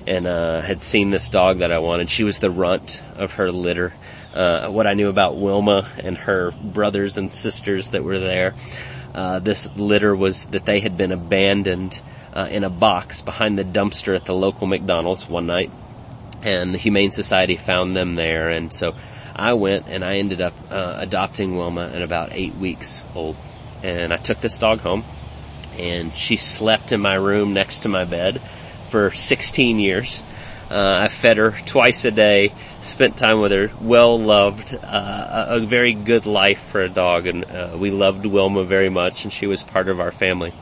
and 0.08 0.26
had 0.26 0.82
seen 0.82 1.12
this 1.12 1.30
dog 1.30 1.60
that 1.60 1.72
I 1.72 1.80
wanted. 1.80 2.10
She 2.10 2.24
was 2.24 2.40
the 2.40 2.50
runt 2.50 3.02
of 3.18 3.34
her 3.34 3.52
litter 3.52 3.94
uh, 4.34 4.70
what 4.70 4.88
I 4.88 4.94
knew 4.94 5.10
about 5.10 5.38
Wilma 5.38 5.88
and 6.04 6.18
her 6.18 6.52
brothers 6.52 7.18
and 7.18 7.32
sisters 7.32 7.90
that 7.90 8.04
were 8.04 8.20
there. 8.20 8.54
Uh, 9.14 9.40
this 9.40 9.68
litter 9.76 10.16
was 10.16 10.46
that 10.48 10.66
they 10.66 10.80
had 10.80 10.98
been 10.98 11.12
abandoned 11.12 12.00
uh, 12.34 12.48
in 12.52 12.64
a 12.64 12.70
box 12.70 13.22
behind 13.22 13.58
the 13.58 13.64
dumpster 13.64 14.16
at 14.16 14.26
the 14.26 14.34
local 14.34 14.68
McDonald's 14.68 15.28
one 15.28 15.48
night, 15.48 15.72
and 16.44 16.74
the 16.74 16.78
Humane 16.78 17.12
Society 17.12 17.56
found 17.56 17.96
them 17.96 18.16
there, 18.16 18.50
and 18.50 18.72
so 18.72 18.94
I 19.36 19.54
went 19.54 19.88
and 19.88 20.04
I 20.04 20.18
ended 20.18 20.42
up 20.42 20.54
uh, 20.70 20.96
adopting 21.00 21.58
Wilma 21.58 21.92
at 21.94 22.02
about 22.02 22.30
eight 22.34 22.56
weeks 22.56 23.04
old, 23.16 23.38
and 23.84 24.14
I 24.14 24.18
took 24.18 24.40
this 24.40 24.60
dog 24.60 24.82
home, 24.82 25.04
and 25.80 26.14
she 26.14 26.38
slept 26.38 26.92
in 26.92 27.02
my 27.02 27.16
room 27.16 27.54
next 27.54 27.80
to 27.80 27.90
my 27.90 28.06
bed 28.06 28.40
for 28.90 29.12
16 29.12 29.80
years. 29.80 30.22
Uh, 30.70 31.00
I 31.04 31.08
fed 31.08 31.38
her 31.38 31.52
twice 31.66 32.04
a 32.04 32.12
day, 32.12 32.52
spent 32.82 33.18
time 33.18 33.40
with 33.40 33.54
her, 33.54 33.72
well 33.80 34.20
loved, 34.20 34.78
uh, 34.84 35.46
a, 35.48 35.60
very 35.62 35.94
good 35.94 36.26
life 36.26 36.60
for 36.60 36.82
a 36.82 36.90
dog, 36.90 37.26
and 37.26 37.46
uh, 37.46 37.78
we 37.78 37.90
loved 37.90 38.26
Wilma 38.26 38.66
very 38.66 38.90
much, 38.90 39.24
and 39.24 39.32
she 39.32 39.48
was 39.48 39.64
part 39.64 39.88
of 39.88 40.02
our 40.02 40.12
family. 40.12 40.54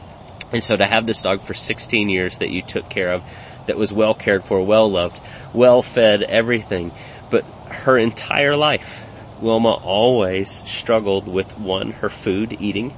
And 0.53 0.63
so 0.63 0.77
to 0.77 0.85
have 0.85 1.07
this 1.07 1.23
dog 1.23 1.41
for 1.41 1.55
16 1.55 2.09
years 2.09 2.37
that 2.37 2.51
you 2.51 2.61
took 2.61 2.87
care 2.87 3.13
of, 3.13 3.23
that 3.65 3.77
was 3.77 3.91
well 3.91 4.13
cared 4.13 4.45
for, 4.45 4.63
well 4.63 4.91
loved, 4.91 5.19
well 5.53 5.81
fed, 5.81 6.21
everything, 6.21 6.91
but 7.31 7.43
her 7.71 7.97
entire 7.97 8.55
life, 8.55 9.03
Wilma 9.41 9.73
always 9.73 10.51
struggled 10.69 11.27
with 11.27 11.57
one, 11.57 11.91
her 11.93 12.09
food, 12.09 12.55
eating, 12.59 12.93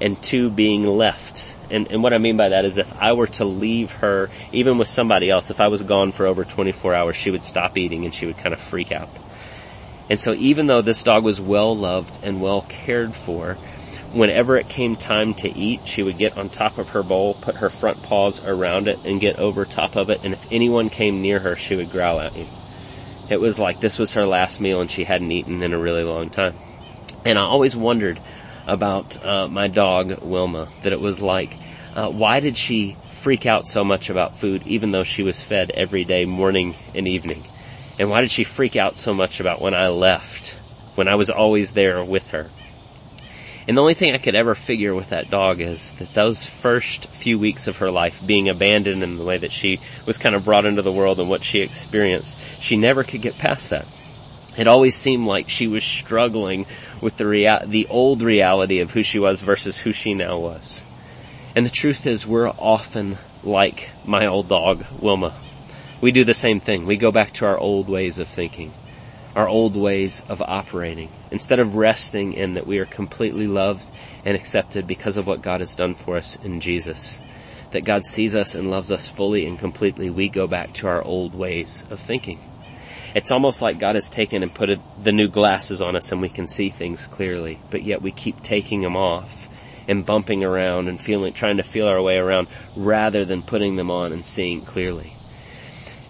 and 0.00 0.20
two, 0.20 0.50
being 0.50 0.84
left 0.84 1.54
and, 1.70 1.90
and 1.90 2.02
what 2.02 2.12
I 2.12 2.18
mean 2.18 2.36
by 2.36 2.50
that 2.50 2.64
is 2.64 2.78
if 2.78 2.92
I 2.98 3.12
were 3.12 3.26
to 3.28 3.44
leave 3.44 3.92
her, 3.92 4.30
even 4.52 4.78
with 4.78 4.88
somebody 4.88 5.30
else, 5.30 5.50
if 5.50 5.60
I 5.60 5.68
was 5.68 5.82
gone 5.82 6.12
for 6.12 6.26
over 6.26 6.44
24 6.44 6.94
hours, 6.94 7.16
she 7.16 7.30
would 7.30 7.44
stop 7.44 7.78
eating 7.78 8.04
and 8.04 8.14
she 8.14 8.26
would 8.26 8.36
kind 8.36 8.52
of 8.52 8.60
freak 8.60 8.92
out. 8.92 9.08
And 10.08 10.18
so 10.18 10.34
even 10.34 10.66
though 10.66 10.82
this 10.82 11.04
dog 11.04 11.24
was 11.24 11.40
well 11.40 11.76
loved 11.76 12.18
and 12.22 12.40
well 12.40 12.62
cared 12.62 13.14
for, 13.14 13.58
whenever 14.12 14.56
it 14.56 14.68
came 14.68 14.96
time 14.96 15.34
to 15.34 15.56
eat, 15.56 15.82
she 15.84 16.02
would 16.02 16.18
get 16.18 16.36
on 16.36 16.48
top 16.48 16.78
of 16.78 16.90
her 16.90 17.04
bowl, 17.04 17.34
put 17.34 17.56
her 17.56 17.70
front 17.70 18.02
paws 18.02 18.40
around 18.44 18.88
it 18.88 18.98
and 19.04 19.20
get 19.20 19.38
over 19.38 19.64
top 19.64 19.94
of 19.94 20.10
it. 20.10 20.20
And 20.24 20.32
if 20.32 20.46
anyone 20.50 20.88
came 20.88 21.22
near 21.22 21.38
her, 21.38 21.54
she 21.54 21.76
would 21.76 21.90
growl 21.90 22.20
at 22.20 22.36
you. 22.36 22.48
It 23.28 23.40
was 23.40 23.60
like 23.60 23.78
this 23.78 24.00
was 24.00 24.14
her 24.14 24.26
last 24.26 24.60
meal 24.60 24.80
and 24.80 24.90
she 24.90 25.04
hadn't 25.04 25.30
eaten 25.30 25.62
in 25.62 25.72
a 25.72 25.78
really 25.78 26.02
long 26.02 26.28
time. 26.28 26.56
And 27.24 27.38
I 27.38 27.42
always 27.42 27.76
wondered, 27.76 28.20
about 28.70 29.22
uh, 29.24 29.48
my 29.48 29.68
dog 29.68 30.22
Wilma 30.22 30.68
that 30.82 30.92
it 30.92 31.00
was 31.00 31.20
like, 31.20 31.59
uh, 31.94 32.08
why 32.10 32.40
did 32.40 32.56
she 32.56 32.96
freak 33.10 33.46
out 33.46 33.66
so 33.66 33.84
much 33.84 34.10
about 34.10 34.36
food 34.36 34.62
even 34.66 34.92
though 34.92 35.04
she 35.04 35.22
was 35.22 35.42
fed 35.42 35.70
every 35.72 36.04
day, 36.04 36.24
morning 36.24 36.74
and 36.94 37.06
evening? 37.06 37.44
And 37.98 38.08
why 38.08 38.20
did 38.20 38.30
she 38.30 38.44
freak 38.44 38.76
out 38.76 38.96
so 38.96 39.12
much 39.12 39.40
about 39.40 39.60
when 39.60 39.74
I 39.74 39.88
left, 39.88 40.56
when 40.94 41.08
I 41.08 41.16
was 41.16 41.28
always 41.28 41.72
there 41.72 42.02
with 42.02 42.28
her? 42.30 42.50
And 43.68 43.76
the 43.76 43.82
only 43.82 43.94
thing 43.94 44.14
I 44.14 44.18
could 44.18 44.34
ever 44.34 44.54
figure 44.54 44.94
with 44.94 45.10
that 45.10 45.30
dog 45.30 45.60
is 45.60 45.92
that 45.92 46.14
those 46.14 46.46
first 46.46 47.06
few 47.08 47.38
weeks 47.38 47.68
of 47.68 47.76
her 47.76 47.90
life 47.90 48.26
being 48.26 48.48
abandoned 48.48 49.02
in 49.02 49.16
the 49.16 49.24
way 49.24 49.36
that 49.38 49.52
she 49.52 49.80
was 50.06 50.18
kind 50.18 50.34
of 50.34 50.44
brought 50.44 50.64
into 50.64 50.82
the 50.82 50.92
world 50.92 51.20
and 51.20 51.28
what 51.28 51.44
she 51.44 51.60
experienced, 51.60 52.38
she 52.60 52.76
never 52.76 53.04
could 53.04 53.22
get 53.22 53.38
past 53.38 53.70
that. 53.70 53.86
It 54.56 54.66
always 54.66 54.96
seemed 54.96 55.26
like 55.26 55.48
she 55.48 55.68
was 55.68 55.84
struggling 55.84 56.66
with 57.00 57.16
the 57.16 57.26
rea- 57.26 57.64
the 57.64 57.86
old 57.88 58.22
reality 58.22 58.80
of 58.80 58.90
who 58.90 59.02
she 59.02 59.18
was 59.18 59.40
versus 59.40 59.76
who 59.78 59.92
she 59.92 60.14
now 60.14 60.38
was. 60.38 60.82
And 61.56 61.66
the 61.66 61.70
truth 61.70 62.06
is 62.06 62.26
we're 62.26 62.48
often 62.48 63.18
like 63.42 63.90
my 64.04 64.26
old 64.26 64.48
dog, 64.48 64.84
Wilma. 65.00 65.34
We 66.00 66.12
do 66.12 66.22
the 66.22 66.32
same 66.32 66.60
thing. 66.60 66.86
We 66.86 66.96
go 66.96 67.10
back 67.10 67.32
to 67.34 67.46
our 67.46 67.58
old 67.58 67.88
ways 67.88 68.18
of 68.18 68.28
thinking, 68.28 68.72
our 69.34 69.48
old 69.48 69.76
ways 69.76 70.22
of 70.28 70.40
operating, 70.40 71.10
instead 71.32 71.58
of 71.58 71.74
resting 71.74 72.34
in 72.34 72.54
that 72.54 72.68
we 72.68 72.78
are 72.78 72.86
completely 72.86 73.48
loved 73.48 73.84
and 74.24 74.36
accepted 74.36 74.86
because 74.86 75.16
of 75.16 75.26
what 75.26 75.42
God 75.42 75.58
has 75.58 75.74
done 75.74 75.94
for 75.94 76.16
us 76.16 76.36
in 76.36 76.60
Jesus. 76.60 77.20
That 77.72 77.84
God 77.84 78.04
sees 78.04 78.36
us 78.36 78.54
and 78.54 78.70
loves 78.70 78.92
us 78.92 79.08
fully 79.08 79.44
and 79.44 79.58
completely, 79.58 80.08
we 80.08 80.28
go 80.28 80.46
back 80.46 80.72
to 80.74 80.86
our 80.86 81.02
old 81.02 81.34
ways 81.34 81.84
of 81.90 81.98
thinking. 81.98 82.38
It's 83.12 83.32
almost 83.32 83.60
like 83.60 83.78
God 83.78 83.96
has 83.96 84.08
taken 84.08 84.44
and 84.44 84.54
put 84.54 84.70
the 85.02 85.12
new 85.12 85.26
glasses 85.26 85.82
on 85.82 85.96
us 85.96 86.12
and 86.12 86.22
we 86.22 86.28
can 86.28 86.46
see 86.46 86.68
things 86.68 87.06
clearly, 87.06 87.58
but 87.70 87.82
yet 87.82 88.02
we 88.02 88.12
keep 88.12 88.40
taking 88.40 88.82
them 88.82 88.96
off 88.96 89.49
and 89.90 90.06
bumping 90.06 90.44
around 90.44 90.86
and 90.86 91.00
feeling, 91.00 91.32
trying 91.32 91.56
to 91.56 91.64
feel 91.64 91.88
our 91.88 92.00
way 92.00 92.16
around 92.16 92.46
rather 92.76 93.24
than 93.24 93.42
putting 93.42 93.74
them 93.74 93.90
on 93.90 94.12
and 94.12 94.24
seeing 94.24 94.60
clearly. 94.60 95.12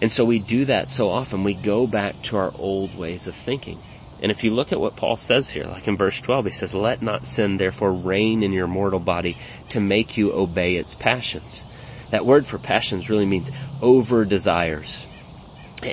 And 0.01 0.11
so 0.11 0.23
we 0.23 0.37
do 0.37 0.65
that 0.65 0.89
so 0.89 1.09
often. 1.09 1.43
We 1.43 1.55
go 1.55 1.87
back 1.87 2.21
to 2.23 2.37
our 2.37 2.53
old 2.59 2.95
ways 2.95 3.25
of 3.25 3.35
thinking. 3.35 3.79
And 4.21 4.31
if 4.31 4.43
you 4.43 4.51
look 4.51 4.71
at 4.71 4.79
what 4.79 4.95
Paul 4.95 5.17
says 5.17 5.49
here, 5.49 5.63
like 5.63 5.87
in 5.87 5.97
verse 5.97 6.21
12, 6.21 6.45
he 6.45 6.51
says, 6.51 6.75
let 6.75 7.01
not 7.01 7.25
sin 7.25 7.57
therefore 7.57 7.91
reign 7.91 8.43
in 8.43 8.51
your 8.51 8.67
mortal 8.67 8.99
body 8.99 9.35
to 9.69 9.79
make 9.79 10.15
you 10.15 10.31
obey 10.31 10.75
its 10.75 10.93
passions. 10.93 11.65
That 12.11 12.25
word 12.25 12.45
for 12.45 12.59
passions 12.59 13.09
really 13.09 13.25
means 13.25 13.51
over 13.81 14.25
desires. 14.25 15.07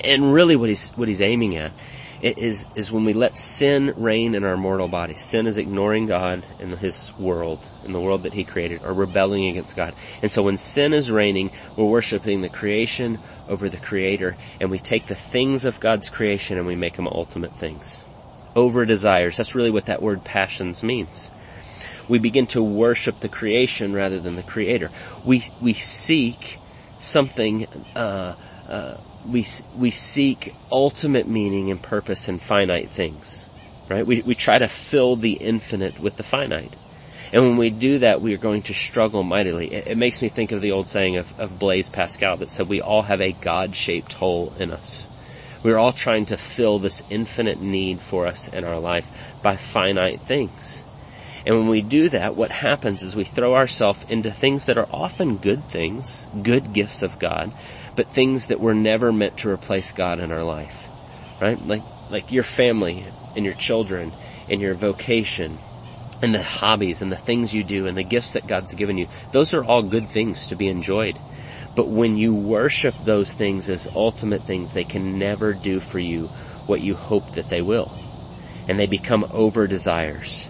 And 0.04 0.30
really 0.34 0.56
what 0.56 0.68
he's, 0.68 0.90
what 0.90 1.08
he's 1.08 1.22
aiming 1.22 1.56
at 1.56 1.72
It 2.20 2.38
is, 2.38 2.68
is 2.74 2.90
when 2.90 3.04
we 3.04 3.12
let 3.12 3.36
sin 3.36 3.94
reign 3.96 4.34
in 4.34 4.44
our 4.44 4.56
mortal 4.56 4.88
body. 4.88 5.14
Sin 5.14 5.46
is 5.46 5.56
ignoring 5.56 6.06
God 6.06 6.46
and 6.58 6.74
His 6.78 7.12
world, 7.16 7.70
in 7.82 7.92
the 7.92 8.00
world 8.00 8.24
that 8.24 8.34
He 8.34 8.44
created, 8.44 8.80
or 8.82 8.92
rebelling 8.92 9.46
against 9.46 9.76
God. 9.76 9.94
And 10.20 10.30
so 10.30 10.42
when 10.42 10.58
sin 10.58 10.92
is 10.92 11.10
reigning, 11.10 11.52
we're 11.76 11.86
worshiping 11.86 12.42
the 12.42 12.48
creation 12.48 13.20
over 13.46 13.68
the 13.68 13.78
Creator, 13.78 14.36
and 14.60 14.70
we 14.70 14.78
take 14.78 15.06
the 15.06 15.14
things 15.14 15.64
of 15.64 15.80
God's 15.80 16.10
creation 16.10 16.58
and 16.58 16.66
we 16.66 16.76
make 16.76 16.96
them 16.96 17.08
ultimate 17.08 17.54
things. 17.54 18.04
Over 18.56 18.84
desires. 18.84 19.36
That's 19.36 19.54
really 19.54 19.70
what 19.70 19.86
that 19.86 20.02
word 20.02 20.24
passions 20.24 20.82
means. 20.82 21.30
We 22.08 22.18
begin 22.18 22.46
to 22.48 22.62
worship 22.62 23.20
the 23.20 23.28
creation 23.28 23.92
rather 23.92 24.18
than 24.18 24.34
the 24.34 24.42
Creator. 24.42 24.90
We, 25.22 25.44
we 25.60 25.74
seek 25.74 26.58
something, 26.98 27.68
uh, 27.94 28.34
uh, 28.66 28.96
we, 29.28 29.46
we 29.76 29.90
seek 29.90 30.54
ultimate 30.72 31.28
meaning 31.28 31.70
and 31.70 31.82
purpose 31.82 32.28
in 32.28 32.38
finite 32.38 32.90
things, 32.90 33.48
right? 33.88 34.06
We, 34.06 34.22
we 34.22 34.34
try 34.34 34.58
to 34.58 34.68
fill 34.68 35.16
the 35.16 35.32
infinite 35.32 36.00
with 36.00 36.16
the 36.16 36.22
finite. 36.22 36.74
And 37.32 37.42
when 37.42 37.56
we 37.58 37.68
do 37.68 37.98
that, 37.98 38.22
we 38.22 38.34
are 38.34 38.38
going 38.38 38.62
to 38.62 38.74
struggle 38.74 39.22
mightily. 39.22 39.72
It, 39.72 39.88
it 39.88 39.98
makes 39.98 40.22
me 40.22 40.28
think 40.28 40.52
of 40.52 40.62
the 40.62 40.72
old 40.72 40.86
saying 40.86 41.16
of, 41.16 41.38
of 41.38 41.58
Blaise 41.58 41.90
Pascal 41.90 42.38
that 42.38 42.48
said 42.48 42.68
we 42.68 42.80
all 42.80 43.02
have 43.02 43.20
a 43.20 43.32
God-shaped 43.32 44.14
hole 44.14 44.52
in 44.58 44.70
us. 44.70 45.14
We're 45.62 45.78
all 45.78 45.92
trying 45.92 46.24
to 46.26 46.36
fill 46.36 46.78
this 46.78 47.02
infinite 47.10 47.60
need 47.60 47.98
for 47.98 48.26
us 48.26 48.48
in 48.48 48.64
our 48.64 48.78
life 48.78 49.36
by 49.42 49.56
finite 49.56 50.20
things. 50.20 50.82
And 51.44 51.56
when 51.56 51.68
we 51.68 51.82
do 51.82 52.08
that, 52.10 52.36
what 52.36 52.50
happens 52.50 53.02
is 53.02 53.16
we 53.16 53.24
throw 53.24 53.54
ourselves 53.54 54.04
into 54.08 54.30
things 54.30 54.66
that 54.66 54.78
are 54.78 54.88
often 54.90 55.36
good 55.36 55.64
things, 55.64 56.26
good 56.42 56.72
gifts 56.72 57.02
of 57.02 57.18
God, 57.18 57.52
but 57.98 58.08
things 58.08 58.46
that 58.46 58.60
were 58.60 58.74
never 58.74 59.10
meant 59.10 59.36
to 59.36 59.48
replace 59.48 59.90
God 59.90 60.20
in 60.20 60.30
our 60.30 60.44
life. 60.44 60.88
Right? 61.40 61.60
Like, 61.60 61.82
like 62.08 62.30
your 62.30 62.44
family 62.44 63.10
and 63.34 63.44
your 63.44 63.54
children 63.54 64.14
and 64.48 64.60
your 64.60 64.74
vocation 64.74 65.58
and 66.22 66.32
the 66.32 66.44
hobbies 66.44 67.02
and 67.02 67.10
the 67.10 67.16
things 67.16 67.52
you 67.52 67.64
do 67.64 67.88
and 67.88 67.98
the 67.98 68.04
gifts 68.04 68.34
that 68.34 68.46
God's 68.46 68.72
given 68.74 68.98
you. 68.98 69.08
Those 69.32 69.52
are 69.52 69.64
all 69.64 69.82
good 69.82 70.08
things 70.08 70.46
to 70.46 70.54
be 70.54 70.68
enjoyed. 70.68 71.18
But 71.74 71.88
when 71.88 72.16
you 72.16 72.32
worship 72.32 72.94
those 73.00 73.34
things 73.34 73.68
as 73.68 73.88
ultimate 73.96 74.44
things, 74.44 74.74
they 74.74 74.84
can 74.84 75.18
never 75.18 75.52
do 75.52 75.80
for 75.80 75.98
you 75.98 76.30
what 76.66 76.80
you 76.80 76.94
hope 76.94 77.32
that 77.32 77.48
they 77.48 77.62
will. 77.62 77.96
And 78.68 78.78
they 78.78 78.86
become 78.86 79.26
over 79.32 79.66
desires. 79.66 80.48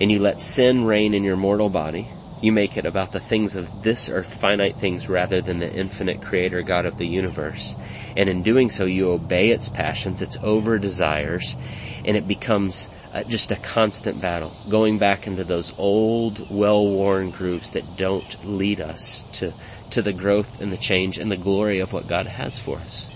And 0.00 0.10
you 0.10 0.18
let 0.18 0.40
sin 0.40 0.84
reign 0.84 1.14
in 1.14 1.22
your 1.22 1.36
mortal 1.36 1.70
body 1.70 2.10
you 2.40 2.52
make 2.52 2.76
it 2.76 2.86
about 2.86 3.12
the 3.12 3.20
things 3.20 3.54
of 3.54 3.82
this 3.82 4.08
earth, 4.08 4.32
finite 4.32 4.76
things, 4.76 5.08
rather 5.08 5.42
than 5.42 5.58
the 5.58 5.72
infinite 5.72 6.22
creator 6.22 6.62
God 6.62 6.86
of 6.86 6.96
the 6.96 7.06
universe. 7.06 7.76
And 8.16 8.28
in 8.28 8.42
doing 8.42 8.70
so, 8.70 8.86
you 8.86 9.10
obey 9.10 9.50
its 9.50 9.68
passions, 9.68 10.22
its 10.22 10.38
over 10.42 10.78
desires, 10.78 11.56
and 12.04 12.16
it 12.16 12.26
becomes 12.26 12.88
uh, 13.12 13.24
just 13.24 13.50
a 13.50 13.56
constant 13.56 14.20
battle, 14.20 14.54
going 14.68 14.98
back 14.98 15.26
into 15.26 15.44
those 15.44 15.72
old, 15.76 16.46
well-worn 16.48 17.30
grooves 17.30 17.70
that 17.70 17.96
don't 17.96 18.42
lead 18.44 18.80
us 18.80 19.26
to, 19.32 19.52
to 19.90 20.00
the 20.00 20.12
growth 20.12 20.60
and 20.60 20.72
the 20.72 20.78
change 20.78 21.18
and 21.18 21.30
the 21.30 21.36
glory 21.36 21.78
of 21.78 21.92
what 21.92 22.06
God 22.06 22.26
has 22.26 22.58
for 22.58 22.78
us. 22.78 23.10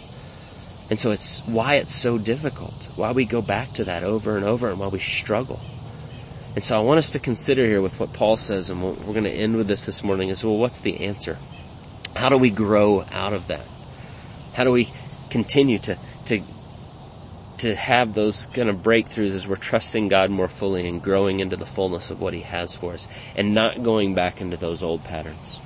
And 0.90 0.98
so 0.98 1.12
it's 1.12 1.40
why 1.46 1.76
it's 1.76 1.94
so 1.94 2.18
difficult, 2.18 2.88
why 2.96 3.12
we 3.12 3.24
go 3.24 3.40
back 3.40 3.72
to 3.74 3.84
that 3.84 4.04
over 4.04 4.36
and 4.36 4.44
over 4.44 4.68
and 4.68 4.78
why 4.78 4.88
we 4.88 4.98
struggle. 4.98 5.73
And 6.54 6.62
so 6.62 6.76
I 6.76 6.80
want 6.80 6.98
us 6.98 7.10
to 7.12 7.18
consider 7.18 7.66
here 7.66 7.82
with 7.82 7.98
what 7.98 8.12
Paul 8.12 8.36
says, 8.36 8.70
and 8.70 8.80
we're 8.80 9.12
going 9.12 9.24
to 9.24 9.30
end 9.30 9.56
with 9.56 9.66
this 9.66 9.86
this 9.86 10.04
morning 10.04 10.28
is, 10.28 10.44
well, 10.44 10.56
what's 10.56 10.80
the 10.80 11.04
answer? 11.04 11.36
How 12.14 12.28
do 12.28 12.38
we 12.38 12.50
grow 12.50 13.04
out 13.12 13.32
of 13.32 13.48
that? 13.48 13.66
How 14.52 14.62
do 14.62 14.70
we 14.70 14.88
continue 15.30 15.80
to, 15.80 15.98
to, 16.26 16.42
to 17.58 17.74
have 17.74 18.14
those 18.14 18.46
kind 18.46 18.68
of 18.68 18.76
breakthroughs 18.76 19.34
as 19.34 19.48
we're 19.48 19.56
trusting 19.56 20.06
God 20.06 20.30
more 20.30 20.46
fully 20.46 20.88
and 20.88 21.02
growing 21.02 21.40
into 21.40 21.56
the 21.56 21.66
fullness 21.66 22.12
of 22.12 22.20
what 22.20 22.34
He 22.34 22.42
has 22.42 22.76
for 22.76 22.92
us 22.92 23.08
and 23.34 23.52
not 23.52 23.82
going 23.82 24.14
back 24.14 24.40
into 24.40 24.56
those 24.56 24.80
old 24.80 25.02
patterns? 25.02 25.60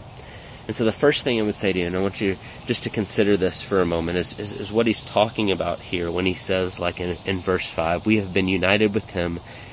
And 0.66 0.74
so 0.74 0.85
the 0.85 0.92
first 0.92 1.22
thing 1.22 1.38
I 1.38 1.42
would 1.42 1.55
say 1.55 1.72
to 1.72 1.79
you, 1.79 1.87
and 1.87 1.96
I 1.96 2.01
want 2.01 2.22
you 2.22 2.37
just 2.66 2.83
to 2.85 2.90
consider 2.90 3.37
this 3.37 3.61
for 3.61 3.81
a 3.81 3.87
moment, 3.87 4.16
is, 4.16 4.38
is, 4.38 4.53
is 4.53 4.72
what 4.72 4.87
he's 4.87 5.03
talking 5.03 5.51
about 5.51 5.81
here 5.81 6.11
when 6.11 6.24
he 6.24 6.35
says, 6.35 6.81
like 6.81 6.98
in, 6.98 7.16
in 7.27 7.40
verse 7.40 7.68
5, 7.68 8.07
we 8.07 8.16
have 8.16 8.33
been 8.33 8.48
united 8.48 8.94
with 8.94 9.11
him 9.11 9.40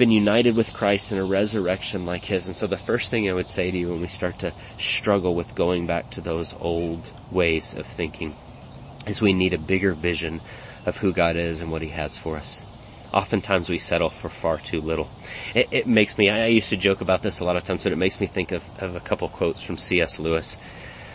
been 0.00 0.10
united 0.10 0.56
with 0.56 0.72
Christ 0.72 1.12
in 1.12 1.18
a 1.18 1.24
resurrection 1.24 2.06
like 2.06 2.24
His. 2.24 2.46
And 2.46 2.56
so 2.56 2.66
the 2.66 2.78
first 2.78 3.10
thing 3.10 3.28
I 3.28 3.34
would 3.34 3.46
say 3.46 3.70
to 3.70 3.76
you 3.76 3.90
when 3.90 4.00
we 4.00 4.08
start 4.08 4.38
to 4.38 4.54
struggle 4.78 5.34
with 5.34 5.54
going 5.54 5.86
back 5.86 6.08
to 6.12 6.22
those 6.22 6.54
old 6.58 7.12
ways 7.30 7.74
of 7.74 7.86
thinking 7.86 8.34
is 9.06 9.20
we 9.20 9.34
need 9.34 9.52
a 9.52 9.58
bigger 9.58 9.92
vision 9.92 10.40
of 10.86 10.96
who 10.96 11.12
God 11.12 11.36
is 11.36 11.60
and 11.60 11.70
what 11.70 11.82
He 11.82 11.90
has 11.90 12.16
for 12.16 12.38
us. 12.38 12.64
Oftentimes 13.12 13.68
we 13.68 13.76
settle 13.76 14.08
for 14.08 14.30
far 14.30 14.58
too 14.58 14.80
little. 14.80 15.10
It, 15.54 15.68
it 15.70 15.86
makes 15.86 16.16
me, 16.16 16.30
I 16.30 16.46
used 16.46 16.70
to 16.70 16.78
joke 16.78 17.02
about 17.02 17.20
this 17.20 17.40
a 17.40 17.44
lot 17.44 17.56
of 17.56 17.64
times, 17.64 17.82
but 17.82 17.92
it 17.92 17.98
makes 17.98 18.20
me 18.20 18.26
think 18.26 18.52
of, 18.52 18.64
of 18.78 18.96
a 18.96 19.00
couple 19.00 19.28
quotes 19.28 19.60
from 19.60 19.76
C.S. 19.76 20.18
Lewis 20.18 20.56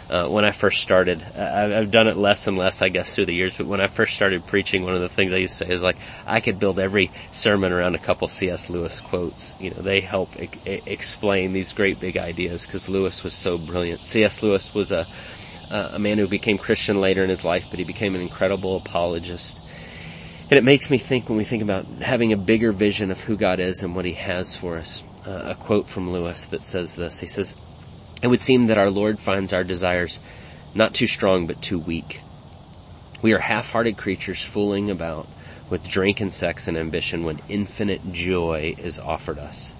uh, 0.09 0.27
when 0.29 0.45
I 0.45 0.51
first 0.51 0.81
started. 0.81 1.23
I've 1.35 1.91
done 1.91 2.07
it 2.07 2.17
less 2.17 2.47
and 2.47 2.57
less, 2.57 2.81
I 2.81 2.89
guess, 2.89 3.13
through 3.13 3.25
the 3.27 3.35
years. 3.35 3.57
But 3.57 3.67
when 3.67 3.81
I 3.81 3.87
first 3.87 4.13
started 4.15 4.45
preaching, 4.45 4.83
one 4.83 4.95
of 4.95 5.01
the 5.01 5.09
things 5.09 5.33
I 5.33 5.37
used 5.37 5.57
to 5.59 5.65
say 5.65 5.71
is 5.71 5.83
like, 5.83 5.99
I 6.25 6.39
could 6.39 6.59
build 6.59 6.79
every 6.79 7.11
sermon 7.31 7.71
around 7.71 7.95
a 7.95 7.99
couple 7.99 8.27
C.S. 8.27 8.69
Lewis 8.69 9.01
quotes. 9.01 9.55
You 9.59 9.71
know, 9.71 9.81
they 9.81 10.01
help 10.01 10.35
e- 10.39 10.49
explain 10.65 11.53
these 11.53 11.73
great 11.73 11.99
big 11.99 12.17
ideas 12.17 12.65
because 12.65 12.89
Lewis 12.89 13.23
was 13.23 13.33
so 13.33 13.57
brilliant. 13.57 14.05
C.S. 14.05 14.41
Lewis 14.43 14.73
was 14.73 14.91
a 14.91 15.07
a 15.67 15.97
man 15.97 16.19
who 16.19 16.27
became 16.27 16.59
Christian 16.59 17.01
later 17.01 17.23
in 17.23 17.29
his 17.29 17.43
life, 17.43 17.67
but 17.71 17.79
he 17.79 17.85
became 17.85 18.13
an 18.13 18.21
incredible 18.21 18.75
apologist. 18.75 19.61
And 20.49 20.59
it 20.59 20.63
makes 20.63 20.91
me 20.91 20.97
think 20.97 21.27
when 21.27 21.37
we 21.37 21.43
think 21.43 21.63
about 21.63 21.87
having 22.01 22.31
a 22.31 22.37
bigger 22.37 22.71
vision 22.71 23.09
of 23.09 23.21
who 23.21 23.35
God 23.35 23.59
is 23.59 23.81
and 23.81 23.95
what 23.95 24.05
He 24.05 24.13
has 24.13 24.55
for 24.55 24.77
us. 24.77 25.03
Uh, 25.25 25.41
a 25.45 25.55
quote 25.55 25.89
from 25.89 26.11
Lewis 26.11 26.45
that 26.47 26.63
says 26.63 26.95
this. 26.95 27.19
He 27.19 27.25
says, 27.25 27.55
it 28.21 28.27
would 28.27 28.41
seem 28.41 28.67
that 28.67 28.77
our 28.77 28.89
Lord 28.89 29.19
finds 29.19 29.53
our 29.53 29.63
desires 29.63 30.19
not 30.73 30.93
too 30.93 31.07
strong 31.07 31.47
but 31.47 31.61
too 31.61 31.79
weak. 31.79 32.21
We 33.21 33.33
are 33.33 33.39
half-hearted 33.39 33.97
creatures 33.97 34.41
fooling 34.41 34.89
about 34.91 35.27
with 35.69 35.87
drink 35.87 36.21
and 36.21 36.31
sex 36.31 36.67
and 36.67 36.77
ambition 36.77 37.23
when 37.23 37.39
infinite 37.49 38.13
joy 38.13 38.75
is 38.77 38.99
offered 38.99 39.39
us. 39.39 39.75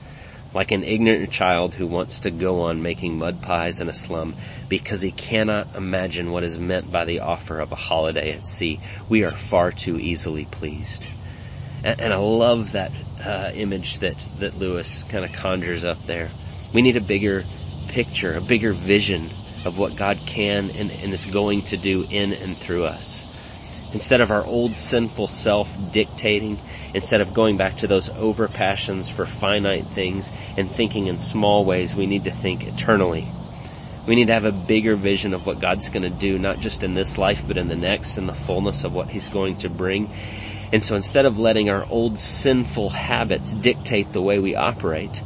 Like 0.53 0.71
an 0.71 0.83
ignorant 0.83 1.31
child 1.31 1.75
who 1.75 1.85
wants 1.85 2.21
to 2.21 2.31
go 2.31 2.61
on 2.61 2.81
making 2.81 3.19
mud 3.19 3.41
pies 3.41 3.81
in 3.81 3.89
a 3.89 3.93
slum 3.93 4.35
because 4.69 5.01
he 5.01 5.11
cannot 5.11 5.75
imagine 5.75 6.31
what 6.31 6.43
is 6.43 6.57
meant 6.57 6.91
by 6.91 7.03
the 7.03 7.19
offer 7.19 7.59
of 7.59 7.71
a 7.71 7.75
holiday 7.75 8.31
at 8.31 8.47
sea. 8.47 8.79
We 9.09 9.25
are 9.25 9.31
far 9.31 9.71
too 9.71 9.99
easily 9.99 10.45
pleased. 10.45 11.07
And, 11.83 11.99
and 11.99 12.13
I 12.13 12.17
love 12.17 12.71
that 12.71 12.91
uh, 13.23 13.51
image 13.53 13.99
that, 13.99 14.17
that 14.39 14.57
Lewis 14.57 15.03
kind 15.03 15.25
of 15.25 15.33
conjures 15.33 15.83
up 15.83 16.03
there. 16.05 16.29
We 16.73 16.81
need 16.81 16.95
a 16.95 17.01
bigger 17.01 17.43
picture, 17.87 18.35
a 18.35 18.41
bigger 18.41 18.73
vision 18.73 19.31
of 19.65 19.77
what 19.77 19.95
God 19.95 20.25
can 20.25 20.71
and, 20.71 20.91
and 20.91 21.13
is 21.13 21.25
going 21.25 21.63
to 21.63 21.77
do 21.77 22.05
in 22.09 22.33
and 22.33 22.57
through 22.57 22.85
us. 22.85 23.25
Instead 23.93 24.21
of 24.21 24.29
our 24.29 24.45
old 24.45 24.75
sinful 24.75 25.27
self 25.27 25.75
dictating, 25.91 26.59
instead 26.93 27.21
of 27.21 27.33
going 27.33 27.55
back 27.55 27.75
to 27.75 27.87
those 27.87 28.09
over 28.17 28.47
passions 28.47 29.09
for 29.09 29.25
finite 29.25 29.85
things 29.85 30.31
and 30.57 30.69
thinking 30.69 31.07
in 31.07 31.17
small 31.17 31.65
ways, 31.65 31.95
we 31.95 32.05
need 32.05 32.25
to 32.25 32.31
think 32.31 32.63
eternally. 32.65 33.31
We 34.05 34.15
need 34.15 34.27
to 34.27 34.33
have 34.33 34.45
a 34.45 34.51
bigger 34.51 34.95
vision 34.95 35.33
of 35.33 35.47
what 35.47 35.59
God's 35.59 35.89
going 35.89 36.03
to 36.03 36.09
do, 36.09 36.37
not 36.37 36.59
just 36.59 36.83
in 36.83 36.93
this 36.93 37.17
life, 37.17 37.43
but 37.47 37.57
in 37.57 37.69
the 37.69 37.75
next, 37.75 38.17
in 38.17 38.27
the 38.27 38.33
fullness 38.33 38.83
of 38.83 38.93
what 38.93 39.09
He's 39.09 39.29
going 39.29 39.55
to 39.57 39.69
bring. 39.69 40.11
And 40.71 40.83
so 40.83 40.95
instead 40.95 41.25
of 41.25 41.39
letting 41.39 41.69
our 41.69 41.85
old 41.89 42.19
sinful 42.19 42.91
habits 42.91 43.55
dictate 43.55 44.11
the 44.11 44.21
way 44.21 44.39
we 44.39 44.55
operate, 44.55 45.23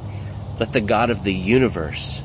let 0.60 0.72
the 0.72 0.82
God 0.82 1.10
of 1.10 1.24
the 1.24 1.34
universe 1.34 2.22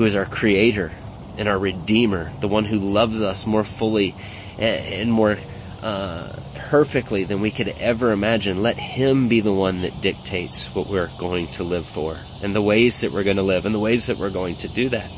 who 0.00 0.06
is 0.06 0.16
our 0.16 0.24
creator 0.24 0.90
and 1.36 1.46
our 1.46 1.58
redeemer, 1.58 2.32
the 2.40 2.48
one 2.48 2.64
who 2.64 2.78
loves 2.78 3.20
us 3.20 3.46
more 3.46 3.62
fully 3.62 4.16
and 4.56 5.12
more 5.12 5.38
uh, 5.82 6.30
perfectly 6.54 7.24
than 7.24 7.42
we 7.42 7.50
could 7.50 7.68
ever 7.68 8.10
imagine. 8.10 8.62
Let 8.62 8.78
him 8.78 9.28
be 9.28 9.40
the 9.40 9.52
one 9.52 9.82
that 9.82 10.00
dictates 10.00 10.74
what 10.74 10.88
we're 10.88 11.12
going 11.18 11.48
to 11.48 11.64
live 11.64 11.86
for 11.86 12.24
and 12.40 12.54
the 12.54 12.62
ways 12.62 13.02
that 13.02 13.12
we're 13.12 13.24
going 13.24 13.36
to 13.36 13.42
live 13.42 13.66
and 13.66 13.74
the 13.74 13.78
ways 13.78 14.06
that 14.06 14.16
we're 14.16 14.30
going 14.30 14.56
to 14.56 14.68
do 14.68 14.88
that. 14.88 15.10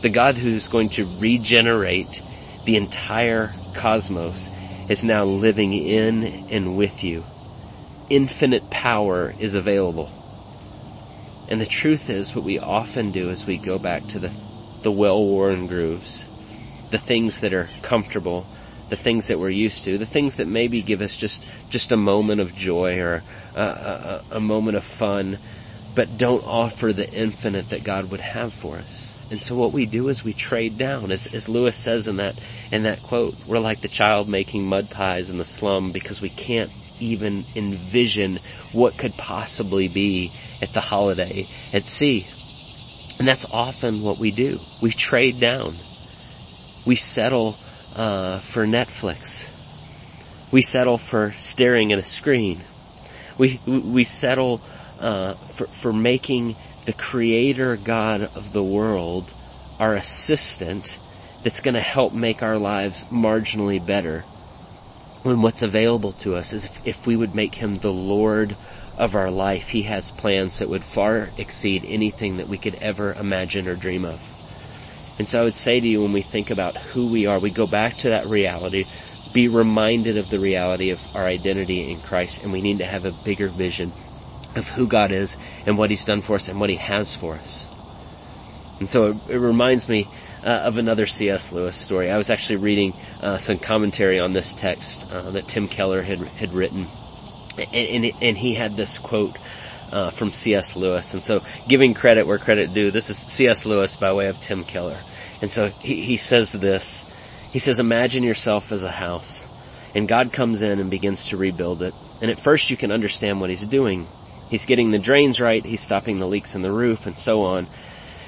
The 0.00 0.08
God 0.08 0.38
who's 0.38 0.68
going 0.68 0.88
to 0.90 1.04
regenerate 1.04 2.22
the 2.64 2.76
entire 2.76 3.52
cosmos 3.74 4.50
is 4.88 5.04
now 5.04 5.24
living 5.26 5.74
in 5.74 6.46
and 6.48 6.78
with 6.78 7.04
you. 7.04 7.26
Infinite 8.08 8.70
power 8.70 9.34
is 9.36 9.54
available. 9.54 10.23
And 11.48 11.60
the 11.60 11.66
truth 11.66 12.08
is 12.08 12.34
what 12.34 12.44
we 12.44 12.58
often 12.58 13.10
do 13.10 13.30
is 13.30 13.46
we 13.46 13.58
go 13.58 13.78
back 13.78 14.06
to 14.08 14.18
the 14.18 14.32
the 14.84 14.92
well-worn 14.92 15.66
grooves, 15.66 16.28
the 16.90 16.98
things 16.98 17.40
that 17.40 17.54
are 17.54 17.70
comfortable, 17.82 18.46
the 18.88 18.96
things 18.96 19.26
that 19.26 19.40
we're 19.40 19.48
used 19.50 19.82
to, 19.84 19.98
the 19.98 20.06
things 20.06 20.36
that 20.36 20.46
maybe 20.46 20.82
give 20.82 21.00
us 21.00 21.16
just, 21.16 21.46
just 21.70 21.90
a 21.90 21.96
moment 21.96 22.40
of 22.40 22.54
joy 22.54 22.98
or 22.98 23.24
a, 23.54 23.62
a, 23.62 24.22
a 24.32 24.40
moment 24.40 24.76
of 24.76 24.84
fun, 24.84 25.38
but 25.94 26.18
don't 26.18 26.44
offer 26.44 26.92
the 26.92 27.10
infinite 27.12 27.70
that 27.70 27.82
God 27.82 28.10
would 28.10 28.20
have 28.20 28.52
for 28.52 28.76
us. 28.78 29.14
And 29.30 29.40
so 29.40 29.54
what 29.54 29.72
we 29.72 29.86
do 29.86 30.08
is 30.08 30.22
we 30.22 30.34
trade 30.34 30.76
down. 30.76 31.10
As, 31.10 31.26
as 31.28 31.48
Lewis 31.48 31.76
says 31.76 32.06
in 32.06 32.16
that, 32.16 32.40
in 32.70 32.82
that 32.82 33.02
quote, 33.02 33.38
we're 33.46 33.58
like 33.58 33.80
the 33.80 33.88
child 33.88 34.28
making 34.28 34.66
mud 34.66 34.90
pies 34.90 35.30
in 35.30 35.38
the 35.38 35.44
slum 35.44 35.92
because 35.92 36.20
we 36.20 36.30
can't 36.30 36.72
even 36.98 37.44
envision 37.54 38.40
what 38.72 38.96
could 38.96 39.16
possibly 39.16 39.88
be 39.88 40.30
at 40.60 40.72
the 40.72 40.80
holiday 40.80 41.46
at 41.72 41.86
sea. 41.86 42.26
And 43.18 43.28
that's 43.28 43.46
often 43.50 44.02
what 44.02 44.18
we 44.18 44.30
do. 44.30 44.60
We 44.80 44.90
trade 44.90 45.40
down. 45.40 45.78
We 46.84 46.96
settle 46.96 47.56
uh, 47.94 48.40
for 48.40 48.66
Netflix. 48.66 49.48
We 50.50 50.62
settle 50.62 50.98
for 50.98 51.34
staring 51.38 51.92
at 51.92 51.98
a 51.98 52.02
screen. 52.02 52.62
We 53.38 53.60
we 53.66 54.04
settle 54.04 54.60
uh, 55.00 55.34
for 55.34 55.66
for 55.66 55.92
making 55.92 56.56
the 56.84 56.92
Creator 56.92 57.78
God 57.78 58.30
of 58.34 58.52
the 58.52 58.62
world 58.62 59.32
our 59.80 59.94
assistant 59.94 60.98
that's 61.42 61.60
going 61.60 61.74
to 61.74 61.80
help 61.80 62.12
make 62.12 62.42
our 62.42 62.58
lives 62.58 63.04
marginally 63.06 63.84
better. 63.84 64.24
When 65.24 65.40
what's 65.40 65.62
available 65.62 66.12
to 66.12 66.36
us 66.36 66.52
is 66.52 66.66
if, 66.66 66.86
if 66.86 67.06
we 67.06 67.16
would 67.16 67.34
make 67.34 67.54
Him 67.54 67.78
the 67.78 67.90
Lord 67.90 68.58
of 68.98 69.14
our 69.14 69.30
life, 69.30 69.70
He 69.70 69.84
has 69.84 70.10
plans 70.10 70.58
that 70.58 70.68
would 70.68 70.84
far 70.84 71.32
exceed 71.38 71.82
anything 71.88 72.36
that 72.36 72.46
we 72.46 72.58
could 72.58 72.74
ever 72.74 73.14
imagine 73.14 73.66
or 73.66 73.74
dream 73.74 74.04
of. 74.04 74.20
And 75.18 75.26
so 75.26 75.40
I 75.40 75.44
would 75.44 75.54
say 75.54 75.80
to 75.80 75.88
you 75.88 76.02
when 76.02 76.12
we 76.12 76.20
think 76.20 76.50
about 76.50 76.76
who 76.76 77.06
we 77.06 77.24
are, 77.24 77.38
we 77.38 77.48
go 77.48 77.66
back 77.66 77.96
to 77.98 78.10
that 78.10 78.28
reality, 78.28 78.84
be 79.32 79.48
reminded 79.48 80.18
of 80.18 80.28
the 80.28 80.38
reality 80.38 80.90
of 80.90 81.08
our 81.14 81.26
identity 81.26 81.90
in 81.90 82.00
Christ, 82.00 82.42
and 82.42 82.52
we 82.52 82.60
need 82.60 82.80
to 82.80 82.84
have 82.84 83.06
a 83.06 83.10
bigger 83.10 83.48
vision 83.48 83.94
of 84.54 84.68
who 84.68 84.86
God 84.86 85.10
is 85.10 85.38
and 85.64 85.78
what 85.78 85.88
He's 85.88 86.04
done 86.04 86.20
for 86.20 86.36
us 86.36 86.50
and 86.50 86.60
what 86.60 86.68
He 86.68 86.76
has 86.76 87.14
for 87.14 87.36
us. 87.36 87.66
And 88.78 88.90
so 88.90 89.06
it, 89.06 89.16
it 89.30 89.38
reminds 89.38 89.88
me 89.88 90.10
uh, 90.44 90.62
of 90.64 90.78
another 90.78 91.06
C.S. 91.06 91.52
Lewis 91.52 91.76
story. 91.76 92.10
I 92.10 92.16
was 92.16 92.30
actually 92.30 92.56
reading 92.56 92.92
uh, 93.20 93.38
some 93.38 93.58
commentary 93.58 94.20
on 94.20 94.32
this 94.32 94.54
text 94.54 95.10
uh, 95.12 95.30
that 95.30 95.48
Tim 95.48 95.66
Keller 95.68 96.02
had 96.02 96.18
had 96.18 96.52
written, 96.52 96.86
and, 97.72 98.04
and, 98.04 98.12
and 98.22 98.36
he 98.36 98.54
had 98.54 98.76
this 98.76 98.98
quote 98.98 99.36
uh, 99.92 100.10
from 100.10 100.32
C.S. 100.32 100.76
Lewis. 100.76 101.14
And 101.14 101.22
so 101.22 101.40
giving 101.68 101.94
credit 101.94 102.26
where 102.26 102.38
credit 102.38 102.74
due, 102.74 102.90
this 102.90 103.10
is 103.10 103.16
C.S. 103.16 103.64
Lewis 103.64 103.96
by 103.96 104.12
way 104.12 104.26
of 104.26 104.40
Tim 104.40 104.64
Keller. 104.64 104.96
And 105.40 105.50
so 105.50 105.68
he, 105.80 106.02
he 106.02 106.16
says 106.16 106.52
this, 106.52 107.04
he 107.52 107.58
says, 107.58 107.78
imagine 107.78 108.24
yourself 108.24 108.72
as 108.72 108.82
a 108.82 108.90
house 108.90 109.46
and 109.94 110.08
God 110.08 110.32
comes 110.32 110.60
in 110.60 110.80
and 110.80 110.90
begins 110.90 111.26
to 111.26 111.36
rebuild 111.36 111.82
it. 111.82 111.94
And 112.20 112.30
at 112.30 112.38
first 112.38 112.70
you 112.70 112.76
can 112.76 112.90
understand 112.90 113.40
what 113.40 113.50
he's 113.50 113.66
doing. 113.66 114.06
He's 114.50 114.66
getting 114.66 114.90
the 114.90 114.98
drains 114.98 115.40
right, 115.40 115.64
he's 115.64 115.80
stopping 115.80 116.18
the 116.18 116.26
leaks 116.26 116.54
in 116.54 116.62
the 116.62 116.72
roof 116.72 117.06
and 117.06 117.14
so 117.14 117.42
on. 117.42 117.66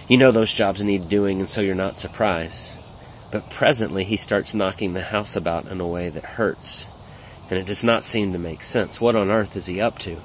You 0.09 0.17
know 0.19 0.31
those 0.31 0.55
jobs 0.55 0.85
need 0.85 1.09
doing 1.09 1.41
and 1.41 1.49
so 1.49 1.61
you're 1.61 1.75
not 1.75 1.97
surprised. 1.97 2.71
But 3.33 3.51
presently 3.51 4.05
he 4.05 4.17
starts 4.17 4.55
knocking 4.55 4.93
the 4.93 5.03
house 5.03 5.35
about 5.35 5.67
in 5.67 5.81
a 5.81 5.87
way 5.87 6.11
that 6.11 6.25
hurts. 6.25 6.87
And 7.51 7.59
it 7.59 7.67
does 7.67 7.83
not 7.83 8.05
seem 8.05 8.33
to 8.33 8.39
make 8.39 8.63
sense. 8.63 9.01
What 9.01 9.17
on 9.17 9.33
earth 9.33 9.57
is 9.57 9.67
he 9.67 9.81
up 9.81 9.99
to? 10.01 10.17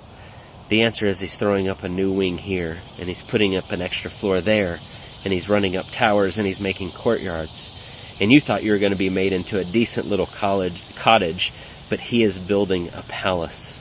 The 0.70 0.84
answer 0.84 1.08
is 1.08 1.20
he's 1.20 1.36
throwing 1.36 1.68
up 1.68 1.84
a 1.84 1.90
new 1.90 2.12
wing 2.14 2.38
here, 2.38 2.78
and 3.00 3.08
he's 3.08 3.24
putting 3.24 3.56
up 3.56 3.72
an 3.72 3.82
extra 3.82 4.10
floor 4.10 4.40
there, 4.40 4.78
and 5.26 5.34
he's 5.34 5.50
running 5.50 5.76
up 5.76 5.90
towers 5.92 6.38
and 6.38 6.46
he's 6.46 6.62
making 6.62 6.92
courtyards. 6.92 8.18
And 8.22 8.32
you 8.32 8.40
thought 8.40 8.64
you 8.64 8.72
were 8.72 8.78
going 8.78 8.94
to 8.94 8.98
be 8.98 9.10
made 9.10 9.34
into 9.34 9.58
a 9.58 9.66
decent 9.66 10.08
little 10.08 10.28
college, 10.28 10.96
cottage, 10.96 11.52
but 11.90 12.00
he 12.00 12.22
is 12.22 12.38
building 12.38 12.90
a 12.96 13.02
palace. 13.08 13.80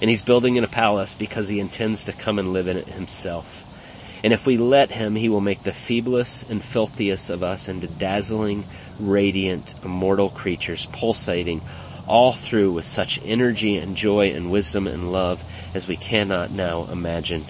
And 0.00 0.08
he's 0.08 0.22
building 0.22 0.56
in 0.56 0.64
a 0.64 0.68
palace 0.68 1.14
because 1.14 1.48
he 1.48 1.58
intends 1.58 2.04
to 2.04 2.12
come 2.12 2.38
and 2.38 2.52
live 2.52 2.68
in 2.68 2.76
it 2.76 2.86
himself. 2.86 3.66
And 4.22 4.32
if 4.32 4.46
we 4.46 4.56
let 4.56 4.90
him, 4.92 5.16
he 5.16 5.28
will 5.28 5.40
make 5.40 5.62
the 5.62 5.72
feeblest 5.72 6.48
and 6.50 6.62
filthiest 6.62 7.30
of 7.30 7.42
us 7.42 7.68
into 7.68 7.88
dazzling, 7.88 8.66
radiant, 8.98 9.74
immortal 9.82 10.30
creatures, 10.30 10.86
pulsating 10.92 11.62
all 12.06 12.32
through 12.32 12.72
with 12.72 12.84
such 12.84 13.20
energy 13.22 13.76
and 13.76 13.96
joy 13.96 14.30
and 14.30 14.50
wisdom 14.50 14.86
and 14.86 15.10
love 15.10 15.44
as 15.72 15.88
we 15.88 15.96
cannot 15.96 16.50
now 16.50 16.86
imagine. 16.86 17.46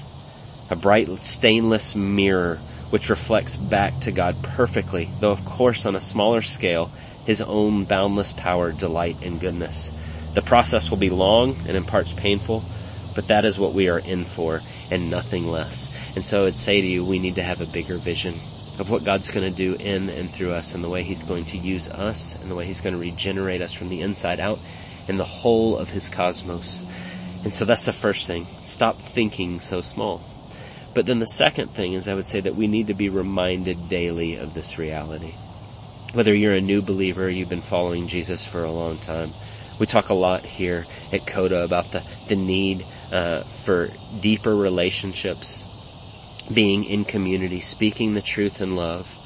A 0.69 0.77
bright 0.77 1.09
stainless 1.19 1.97
mirror 1.97 2.63
which 2.91 3.09
reflects 3.09 3.57
back 3.57 3.99
to 4.01 4.13
God 4.13 4.43
perfectly, 4.43 5.13
though 5.19 5.31
of 5.31 5.45
course 5.45 5.87
on 5.87 5.97
a 5.97 6.01
smaller 6.01 6.43
scale, 6.43 6.93
His 7.25 7.43
own 7.43 7.85
boundless 7.85 8.33
power, 8.33 8.73
delight, 8.73 9.19
and 9.23 9.41
goodness. 9.41 9.93
The 10.35 10.43
process 10.43 10.91
will 10.91 10.99
be 10.99 11.11
long 11.11 11.57
and 11.67 11.77
in 11.77 11.85
parts 11.85 12.13
painful, 12.13 12.65
but 13.15 13.27
that 13.29 13.45
is 13.45 13.59
what 13.59 13.75
we 13.75 13.89
are 13.89 13.99
in 13.99 14.25
for 14.25 14.63
and 14.91 15.11
nothing 15.11 15.47
less. 15.49 15.91
And 16.15 16.25
so 16.25 16.47
I'd 16.47 16.57
say 16.57 16.81
to 16.81 16.87
you, 16.87 17.05
we 17.05 17.19
need 17.19 17.37
to 17.37 17.43
have 17.43 17.61
a 17.61 17.67
bigger 17.67 17.97
vision 17.97 18.35
of 18.79 18.91
what 18.91 19.05
God's 19.05 19.31
going 19.31 19.49
to 19.49 19.57
do 19.57 19.75
in 19.75 20.09
and 20.09 20.31
through 20.31 20.53
us 20.53 20.75
and 20.75 20.83
the 20.83 20.89
way 20.89 21.03
He's 21.03 21.23
going 21.23 21.45
to 21.47 21.59
use 21.59 21.89
us 21.89 22.41
and 22.41 22.51
the 22.51 22.55
way 22.55 22.67
He's 22.67 22.81
going 22.81 22.95
to 22.95 23.01
regenerate 23.01 23.61
us 23.61 23.73
from 23.73 23.89
the 23.89 24.01
inside 24.01 24.41
out 24.41 24.59
in 25.07 25.17
the 25.17 25.25
whole 25.25 25.77
of 25.77 25.91
His 25.91 26.09
cosmos. 26.09 26.83
And 27.45 27.53
so 27.53 27.65
that's 27.65 27.85
the 27.85 27.93
first 27.93 28.27
thing. 28.27 28.47
Stop 28.63 29.01
thinking 29.01 29.61
so 29.61 29.81
small. 29.81 30.21
But 30.95 31.07
then 31.07 31.21
the 31.21 31.27
second 31.27 31.71
thing 31.71 31.93
is 31.93 32.09
I 32.09 32.15
would 32.15 32.27
say 32.27 32.41
that 32.41 32.57
we 32.57 32.67
need 32.67 32.89
to 32.89 32.95
be 32.95 33.09
reminded 33.09 33.89
daily 33.89 34.37
of 34.37 34.55
this 34.55 34.79
reality. 34.79 35.35
Whether 36.13 36.35
you're 36.35 36.55
a 36.55 36.61
new 36.61 36.83
believer, 36.83 37.31
you've 37.31 37.49
been 37.49 37.61
following 37.61 38.09
Jesus 38.09 38.45
for 38.45 38.65
a 38.65 38.73
long 38.73 38.99
time. 38.99 39.33
We 39.79 39.87
talk 39.87 40.09
a 40.09 40.15
lot 40.15 40.45
here 40.45 40.87
at 41.13 41.25
COTA 41.25 41.63
about 41.63 41.93
the, 41.93 42.03
the 42.27 42.37
need 42.37 42.85
uh, 43.13 43.43
for 43.45 43.91
deeper 44.19 44.55
relationships, 44.55 45.65
being 46.53 46.85
in 46.85 47.05
community, 47.05 47.61
speaking 47.61 48.15
the 48.15 48.23
truth 48.23 48.61
in 48.61 48.77
love, 48.77 49.19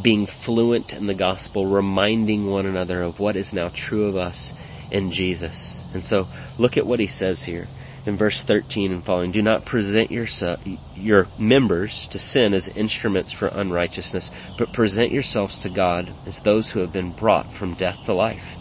being 0.00 0.26
fluent 0.26 0.92
in 0.92 1.06
the 1.06 1.14
gospel, 1.14 1.66
reminding 1.66 2.46
one 2.46 2.66
another 2.66 3.02
of 3.02 3.20
what 3.20 3.36
is 3.36 3.52
now 3.52 3.70
true 3.72 4.06
of 4.06 4.16
us 4.16 4.52
in 4.90 5.10
Jesus. 5.10 5.82
And 5.92 6.04
so 6.04 6.28
look 6.58 6.76
at 6.76 6.86
what 6.86 7.00
he 7.00 7.06
says 7.06 7.44
here 7.44 7.68
in 8.04 8.16
verse 8.16 8.42
13 8.42 8.92
and 8.92 9.04
following. 9.04 9.30
Do 9.30 9.42
not 9.42 9.64
present 9.64 10.10
yourself, 10.10 10.60
your 10.94 11.28
members 11.38 12.06
to 12.08 12.18
sin 12.18 12.54
as 12.54 12.68
instruments 12.68 13.32
for 13.32 13.48
unrighteousness, 13.48 14.30
but 14.56 14.72
present 14.72 15.12
yourselves 15.12 15.58
to 15.60 15.68
God 15.68 16.14
as 16.26 16.40
those 16.40 16.70
who 16.70 16.80
have 16.80 16.92
been 16.92 17.12
brought 17.12 17.52
from 17.52 17.74
death 17.74 18.04
to 18.04 18.14
life, 18.14 18.58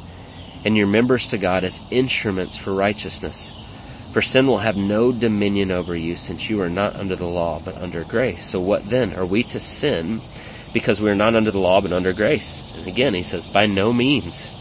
and 0.64 0.78
your 0.78 0.88
members 0.88 1.28
to 1.28 1.38
God 1.38 1.64
as 1.64 1.82
instruments 1.90 2.56
for 2.56 2.74
righteousness. 2.74 3.54
For 4.14 4.22
sin 4.22 4.46
will 4.46 4.60
have 4.60 4.78
no 4.78 5.12
dominion 5.12 5.72
over 5.72 5.96
you 5.96 6.16
since 6.18 6.48
you 6.48 6.62
are 6.62 6.70
not 6.70 6.96
under 6.96 7.16
the 7.16 7.26
law 7.26 7.60
but 7.60 7.82
under 7.82 8.04
grace. 8.04 8.46
So 8.46 8.60
what 8.60 8.88
then? 8.88 9.16
Are 9.16 9.26
we 9.26 9.42
to 9.46 9.60
sin 9.60 10.22
because 10.72 11.02
we 11.02 11.10
are 11.10 11.16
not 11.16 11.34
under 11.34 11.50
the 11.50 11.58
law 11.58 11.82
but 11.82 11.92
under 11.92 12.14
grace? 12.14 12.62
And 12.76 12.88
again, 12.88 13.16
he 13.16 13.24
says, 13.24 13.48
by 13.48 13.66
no 13.66 13.92
means. 13.92 14.54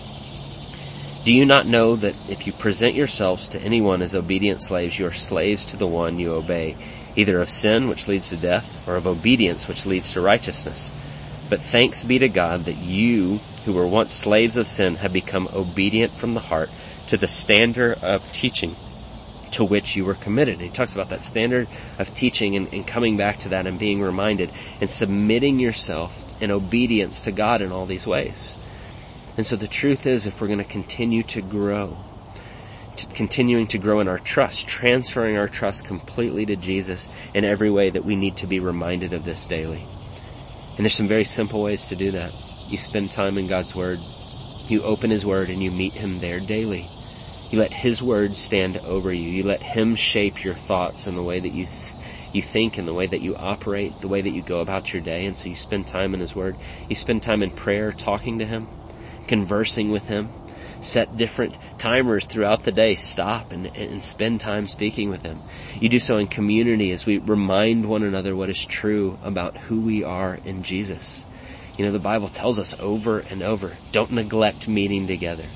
Do 1.27 1.35
you 1.35 1.45
not 1.45 1.67
know 1.67 1.97
that 1.97 2.15
if 2.31 2.47
you 2.47 2.55
present 2.55 2.95
yourselves 2.95 3.47
to 3.49 3.63
anyone 3.63 4.01
as 4.01 4.15
obedient 4.15 4.63
slaves, 4.63 4.99
you 4.99 5.05
are 5.05 5.13
slaves 5.13 5.67
to 5.67 5.77
the 5.77 5.87
one 5.87 6.19
you 6.19 6.33
obey, 6.33 6.75
either 7.15 7.39
of 7.39 7.51
sin, 7.51 7.89
which 7.89 8.09
leads 8.09 8.31
to 8.31 8.39
death, 8.39 8.89
or 8.89 8.97
of 8.97 9.07
obedience, 9.07 9.69
which 9.69 9.85
leads 9.85 10.13
to 10.13 10.23
righteousness? 10.23 10.91
But 11.51 11.61
thanks 11.61 12.05
be 12.05 12.19
to 12.19 12.29
God 12.31 12.65
that 12.65 12.79
you, 12.79 13.39
who 13.67 13.75
were 13.75 13.87
once 13.87 14.15
slaves 14.15 14.57
of 14.57 14.67
sin, 14.67 14.95
have 14.97 15.13
become 15.13 15.47
obedient 15.53 16.13
from 16.13 16.33
the 16.33 16.41
heart 16.41 16.71
to 17.09 17.19
the 17.19 17.29
standard 17.29 17.99
of 18.03 18.33
teaching 18.33 18.75
to 19.53 19.65
which 19.65 19.97
you 19.97 20.05
were 20.05 20.15
committed. 20.15 20.61
he 20.61 20.69
talks 20.69 20.95
about 20.95 21.09
that 21.09 21.23
standard 21.23 21.69
of 21.99 22.15
teaching 22.15 22.57
and, 22.57 22.73
and 22.73 22.87
coming 22.87 23.17
back 23.17 23.39
to 23.39 23.49
that 23.49 23.67
and 23.67 23.79
being 23.79 24.03
reminded 24.03 24.51
and 24.81 24.91
submitting 24.91 25.59
yourself 25.59 26.25
in 26.41 26.51
obedience 26.51 27.21
to 27.21 27.33
God 27.33 27.63
in 27.63 27.71
all 27.71 27.87
these 27.87 28.07
ways. 28.07 28.57
And 29.37 29.47
so 29.47 29.57
the 29.57 29.69
truth 29.69 30.07
is, 30.07 30.27
if 30.27 30.41
we're 30.41 30.49
going 30.49 30.59
to 30.59 30.65
continue 30.65 31.23
to 31.25 31.41
grow, 31.41 31.97
to 32.97 33.07
continuing 33.07 33.67
to 33.69 33.79
grow 33.79 34.01
in 34.01 34.09
our 34.09 34.19
trust, 34.19 34.69
transferring 34.69 35.39
our 35.39 35.49
trust 35.49 35.85
completely 35.85 36.45
to 36.47 36.57
Jesus 36.57 37.09
in 37.33 37.45
every 37.45 37.71
way 37.71 37.89
that 37.91 38.05
we 38.05 38.15
need 38.17 38.37
to 38.37 38.47
be 38.47 38.59
reminded 38.59 39.13
of 39.13 39.25
this 39.25 39.47
daily. 39.47 39.87
And 40.77 40.85
there's 40.85 40.95
some 40.95 41.09
very 41.09 41.25
simple 41.25 41.63
ways 41.63 41.87
to 41.89 41.97
do 41.97 42.11
that. 42.13 42.33
You 42.67 42.77
spend 42.77 43.11
time 43.11 43.39
in 43.39 43.47
God's 43.47 43.75
Word. 43.75 44.03
You 44.69 44.83
open 44.83 45.11
His 45.11 45.25
Word 45.25 45.51
and 45.51 45.63
you 45.63 45.71
meet 45.71 45.95
Him 45.95 46.21
there 46.21 46.41
daily. 46.41 46.91
You 47.53 47.59
let 47.59 47.75
His 47.75 48.03
Word 48.03 48.37
stand 48.37 48.81
over 48.83 49.13
you. 49.13 49.29
You 49.29 49.45
let 49.45 49.63
Him 49.63 49.95
shape 49.95 50.43
your 50.43 50.55
thoughts 50.55 51.07
and 51.07 51.17
the 51.17 51.23
way 51.23 51.39
that 51.39 51.53
you 51.53 51.67
you 52.33 52.43
think 52.43 52.79
and 52.79 52.89
the 52.89 52.95
way 52.95 53.07
that 53.07 53.21
you 53.21 53.37
operate, 53.37 54.01
the 54.01 54.09
way 54.09 54.23
that 54.23 54.33
you 54.33 54.43
go 54.43 54.61
about 54.61 54.93
your 54.93 55.03
day. 55.03 55.27
And 55.27 55.37
so 55.37 55.51
you 55.51 55.55
spend 55.55 55.87
time 55.87 56.15
in 56.15 56.21
His 56.21 56.35
Word. 56.35 56.57
You 56.89 56.97
spend 56.97 57.23
time 57.23 57.43
in 57.43 57.51
prayer, 57.51 57.93
talking 57.93 58.39
to 58.39 58.47
Him 58.47 58.71
conversing 59.27 59.91
with 59.91 60.07
Him. 60.07 60.33
Set 60.81 61.17
different 61.17 61.57
timers 61.79 62.27
throughout 62.27 62.63
the 62.65 62.73
day. 62.73 62.95
Stop 62.95 63.53
and, 63.53 63.71
and 63.77 64.03
spend 64.03 64.41
time 64.41 64.67
speaking 64.67 65.11
with 65.11 65.23
Him. 65.23 65.43
You 65.75 65.89
do 65.89 65.99
so 65.99 66.17
in 66.17 66.27
community 66.27 66.91
as 66.91 67.07
we 67.07 67.19
remind 67.19 67.87
one 67.87 68.03
another 68.03 68.35
what 68.35 68.51
is 68.51 68.65
true 68.65 69.19
about 69.23 69.57
who 69.59 69.81
we 69.81 70.03
are 70.03 70.39
in 70.45 70.63
Jesus. 70.63 71.27
You 71.77 71.87
know, 71.87 71.93
the 71.93 71.99
Bible 71.99 72.29
tells 72.29 72.59
us 72.59 72.75
over 72.79 73.21
and 73.21 73.43
over, 73.43 73.79
don't 73.93 74.11
neglect 74.11 74.69
meeting 74.69 75.07
together. 75.07 75.51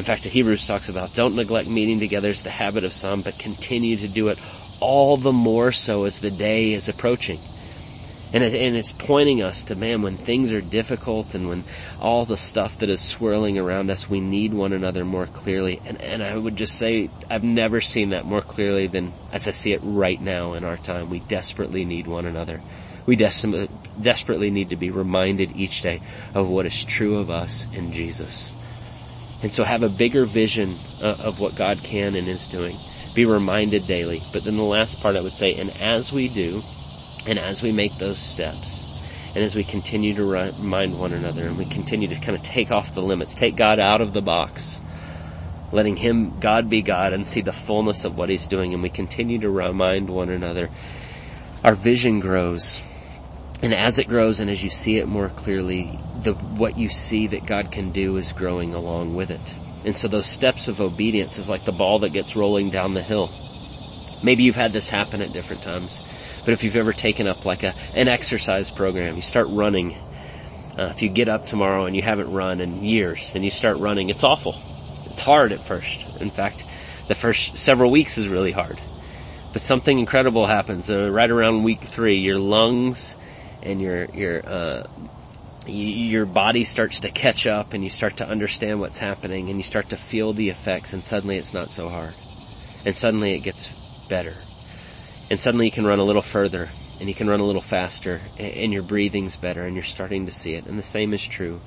In 0.00 0.04
fact, 0.04 0.24
Hebrews 0.24 0.66
talks 0.66 0.88
about 0.88 1.12
don't 1.12 1.36
neglect 1.36 1.68
meeting 1.68 2.00
together 2.00 2.30
as 2.30 2.40
the 2.40 2.48
habit 2.48 2.84
of 2.84 2.94
some, 2.94 3.20
but 3.20 3.36
continue 3.36 3.98
to 3.98 4.08
do 4.08 4.28
it 4.28 4.38
all 4.80 5.18
the 5.18 5.30
more 5.30 5.72
so 5.72 6.04
as 6.04 6.20
the 6.20 6.30
day 6.30 6.72
is 6.72 6.88
approaching. 6.88 7.38
And, 8.32 8.42
it, 8.42 8.54
and 8.54 8.74
it's 8.78 8.92
pointing 8.92 9.42
us 9.42 9.62
to, 9.64 9.76
man, 9.76 10.00
when 10.00 10.16
things 10.16 10.52
are 10.52 10.62
difficult 10.62 11.34
and 11.34 11.50
when 11.50 11.66
all 12.00 12.24
the 12.24 12.38
stuff 12.38 12.78
that 12.78 12.88
is 12.88 13.02
swirling 13.02 13.58
around 13.58 13.90
us, 13.90 14.08
we 14.08 14.20
need 14.20 14.54
one 14.54 14.72
another 14.72 15.04
more 15.04 15.26
clearly. 15.26 15.82
And, 15.84 16.00
and 16.00 16.22
I 16.24 16.34
would 16.34 16.56
just 16.56 16.76
say, 16.76 17.10
I've 17.28 17.44
never 17.44 17.82
seen 17.82 18.08
that 18.08 18.24
more 18.24 18.40
clearly 18.40 18.86
than 18.86 19.12
as 19.30 19.46
I 19.46 19.50
see 19.50 19.74
it 19.74 19.80
right 19.82 20.18
now 20.18 20.54
in 20.54 20.64
our 20.64 20.78
time. 20.78 21.10
We 21.10 21.20
desperately 21.20 21.84
need 21.84 22.06
one 22.06 22.24
another. 22.24 22.62
We 23.04 23.16
des- 23.16 23.68
desperately 24.00 24.50
need 24.50 24.70
to 24.70 24.76
be 24.76 24.90
reminded 24.90 25.52
each 25.54 25.82
day 25.82 26.00
of 26.32 26.48
what 26.48 26.64
is 26.64 26.84
true 26.86 27.18
of 27.18 27.28
us 27.28 27.68
in 27.74 27.92
Jesus. 27.92 28.54
And 29.42 29.52
so 29.52 29.64
have 29.64 29.82
a 29.82 29.88
bigger 29.88 30.26
vision 30.26 30.80
uh, 31.00 31.16
of 31.18 31.40
what 31.40 31.54
God 31.54 31.82
can 31.82 32.14
and 32.14 32.28
is 32.28 32.46
doing. 32.46 32.80
Be 33.14 33.24
reminded 33.24 33.86
daily. 33.86 34.24
But 34.32 34.44
then 34.44 34.56
the 34.56 34.62
last 34.62 35.00
part 35.00 35.16
I 35.16 35.20
would 35.20 35.34
say, 35.34 35.54
and 35.54 35.70
as 35.80 36.12
we 36.12 36.28
do, 36.28 36.64
and 37.26 37.38
as 37.38 37.62
we 37.62 37.72
make 37.72 37.98
those 37.98 38.18
steps, 38.18 38.86
and 39.34 39.42
as 39.44 39.54
we 39.54 39.64
continue 39.64 40.14
to 40.14 40.24
remind 40.24 40.98
one 40.98 41.12
another 41.12 41.46
and 41.46 41.56
we 41.56 41.64
continue 41.64 42.08
to 42.08 42.16
kind 42.16 42.36
of 42.36 42.42
take 42.42 42.70
off 42.70 42.92
the 42.92 43.02
limits, 43.02 43.34
take 43.34 43.56
God 43.56 43.78
out 43.78 44.00
of 44.00 44.12
the 44.12 44.22
box, 44.22 44.80
letting 45.70 45.96
Him, 45.96 46.38
God 46.38 46.68
be 46.68 46.82
God 46.82 47.12
and 47.12 47.26
see 47.26 47.40
the 47.40 47.52
fullness 47.52 48.04
of 48.04 48.18
what 48.18 48.28
He's 48.28 48.48
doing 48.48 48.74
and 48.74 48.82
we 48.82 48.90
continue 48.90 49.38
to 49.38 49.50
remind 49.50 50.10
one 50.10 50.30
another, 50.30 50.70
our 51.62 51.74
vision 51.74 52.20
grows. 52.20 52.82
And 53.62 53.74
as 53.74 53.98
it 53.98 54.08
grows 54.08 54.40
and 54.40 54.48
as 54.48 54.64
you 54.64 54.70
see 54.70 54.96
it 54.96 55.06
more 55.06 55.28
clearly, 55.28 56.00
the, 56.14 56.32
what 56.32 56.78
you 56.78 56.88
see 56.88 57.26
that 57.28 57.44
God 57.44 57.70
can 57.70 57.90
do 57.90 58.16
is 58.16 58.32
growing 58.32 58.72
along 58.72 59.14
with 59.14 59.30
it. 59.30 59.58
And 59.84 59.94
so 59.94 60.08
those 60.08 60.26
steps 60.26 60.68
of 60.68 60.80
obedience 60.80 61.38
is 61.38 61.48
like 61.48 61.64
the 61.64 61.72
ball 61.72 61.98
that 62.00 62.12
gets 62.12 62.36
rolling 62.36 62.70
down 62.70 62.94
the 62.94 63.02
hill. 63.02 63.30
Maybe 64.22 64.44
you've 64.44 64.56
had 64.56 64.72
this 64.72 64.88
happen 64.88 65.22
at 65.22 65.32
different 65.32 65.62
times. 65.62 66.02
But 66.44 66.52
if 66.52 66.64
you've 66.64 66.76
ever 66.76 66.92
taken 66.92 67.26
up 67.26 67.44
like 67.44 67.62
a, 67.62 67.74
an 67.94 68.08
exercise 68.08 68.70
program, 68.70 69.16
you 69.16 69.22
start 69.22 69.48
running. 69.48 69.94
Uh, 70.78 70.92
if 70.94 71.02
you 71.02 71.08
get 71.08 71.28
up 71.28 71.46
tomorrow 71.46 71.84
and 71.84 71.96
you 71.96 72.02
haven't 72.02 72.30
run 72.30 72.60
in 72.60 72.82
years 72.82 73.32
and 73.34 73.44
you 73.44 73.50
start 73.50 73.78
running, 73.78 74.08
it's 74.08 74.24
awful. 74.24 74.54
It's 75.06 75.22
hard 75.22 75.52
at 75.52 75.62
first. 75.62 76.06
In 76.20 76.30
fact, 76.30 76.64
the 77.08 77.14
first 77.14 77.58
several 77.58 77.90
weeks 77.90 78.16
is 78.18 78.28
really 78.28 78.52
hard. 78.52 78.80
But 79.52 79.62
something 79.62 79.98
incredible 79.98 80.46
happens 80.46 80.88
uh, 80.88 81.10
right 81.10 81.30
around 81.30 81.64
week 81.64 81.80
three. 81.80 82.16
Your 82.16 82.38
lungs 82.38 83.16
and 83.62 83.80
your 83.80 84.06
your 84.12 84.42
uh, 84.46 84.82
your 85.66 86.26
body 86.26 86.64
starts 86.64 87.00
to 87.00 87.10
catch 87.10 87.46
up, 87.46 87.72
and 87.72 87.84
you 87.84 87.90
start 87.90 88.16
to 88.16 88.28
understand 88.28 88.80
what's 88.80 88.98
happening, 88.98 89.48
and 89.48 89.58
you 89.58 89.64
start 89.64 89.88
to 89.90 89.96
feel 89.96 90.32
the 90.32 90.48
effects, 90.48 90.92
and 90.92 91.04
suddenly 91.04 91.36
it's 91.36 91.54
not 91.54 91.70
so 91.70 91.88
hard, 91.88 92.16
and 92.84 92.96
suddenly 92.96 93.32
it 93.32 93.40
gets 93.40 93.74
better 94.08 94.46
and 95.30 95.40
suddenly 95.40 95.66
you 95.66 95.70
can 95.70 95.86
run 95.86 96.00
a 96.00 96.04
little 96.04 96.20
further 96.20 96.72
and 96.98 97.08
you 97.08 97.14
can 97.14 97.28
run 97.28 97.40
a 97.40 97.46
little 97.46 97.62
faster 97.62 98.22
and 98.36 98.72
your 98.72 98.82
breathing's 98.82 99.36
better 99.36 99.64
and 99.64 99.74
you're 99.74 99.82
starting 99.84 100.26
to 100.26 100.32
see 100.32 100.54
it. 100.54 100.66
And 100.66 100.78
the 100.78 100.82
same 100.82 101.14
is 101.14 101.24
true 101.24 101.62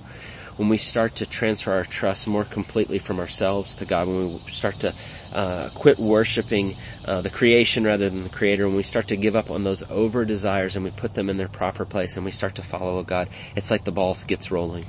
when 0.58 0.70
we 0.70 0.78
start 0.78 1.16
to 1.16 1.26
transfer 1.26 1.74
our 1.74 1.84
trust 1.84 2.28
more 2.28 2.44
completely 2.44 3.00
from 3.00 3.20
ourselves 3.20 3.76
to 3.76 3.86
God, 3.86 4.08
when 4.08 4.34
we 4.34 4.52
start 4.52 4.80
to 4.80 4.94
uh, 5.32 5.70
quit 5.70 6.00
worshiping 6.00 6.76
uh, 7.06 7.22
the 7.22 7.30
creation 7.30 7.84
rather 7.84 8.10
than 8.10 8.24
the 8.24 8.30
creator, 8.30 8.68
when 8.68 8.76
we 8.76 8.84
start 8.84 9.08
to 9.08 9.18
give 9.18 9.36
up 9.36 9.50
on 9.50 9.64
those 9.64 9.84
over 9.90 10.26
desires 10.26 10.76
and 10.76 10.86
we 10.86 10.92
put 10.92 11.16
them 11.16 11.30
in 11.30 11.38
their 11.38 11.48
proper 11.48 11.86
place 11.86 12.16
and 12.16 12.26
we 12.26 12.32
start 12.32 12.56
to 12.56 12.62
follow 12.62 13.02
God, 13.04 13.30
it's 13.56 13.72
like 13.72 13.84
the 13.84 13.92
ball 13.92 14.18
gets 14.28 14.52
rolling. 14.52 14.86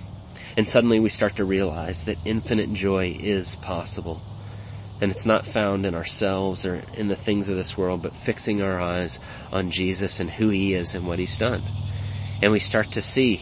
And 0.57 0.69
suddenly 0.69 1.01
we 1.01 1.09
start 1.09 1.37
to 1.37 1.45
realize 1.45 2.05
that 2.05 2.19
infinite 2.25 2.73
joy 2.73 3.17
is 3.19 3.57
possible. 3.57 4.21
And 5.01 5.11
it's 5.11 5.27
not 5.27 5.45
found 5.45 5.85
in 5.85 5.95
ourselves 5.95 6.65
or 6.65 6.83
in 6.97 7.09
the 7.09 7.17
things 7.17 7.49
of 7.49 7.57
this 7.57 7.77
world, 7.77 8.03
but 8.03 8.13
fixing 8.13 8.63
our 8.63 8.81
eyes 8.81 9.19
on 9.53 9.71
Jesus 9.71 10.21
and 10.21 10.31
who 10.31 10.51
He 10.51 10.75
is 10.75 10.95
and 10.95 11.07
what 11.07 11.19
He's 11.19 11.37
done. 11.37 11.61
And 12.43 12.53
we 12.53 12.61
start 12.61 12.87
to 12.93 13.03
see, 13.03 13.41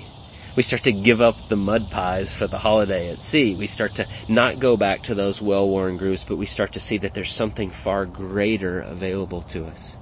we 0.55 0.63
start 0.63 0.83
to 0.83 0.93
give 0.93 1.21
up 1.21 1.37
the 1.49 1.57
mud 1.57 1.91
pies 1.91 2.33
for 2.35 2.47
the 2.47 2.59
holiday 2.59 3.11
at 3.11 3.23
sea. 3.23 3.55
We 3.55 3.67
start 3.67 3.95
to 3.97 4.07
not 4.29 4.59
go 4.59 4.77
back 4.77 5.03
to 5.05 5.15
those 5.15 5.41
well-worn 5.41 5.97
grooves, 5.97 6.25
but 6.25 6.37
we 6.37 6.47
start 6.47 6.73
to 6.73 6.81
see 6.81 6.99
that 6.99 7.15
there's 7.15 7.33
something 7.33 7.71
far 7.71 8.05
greater 8.05 8.81
available 8.81 9.43
to 9.43 9.65
us. 9.65 9.97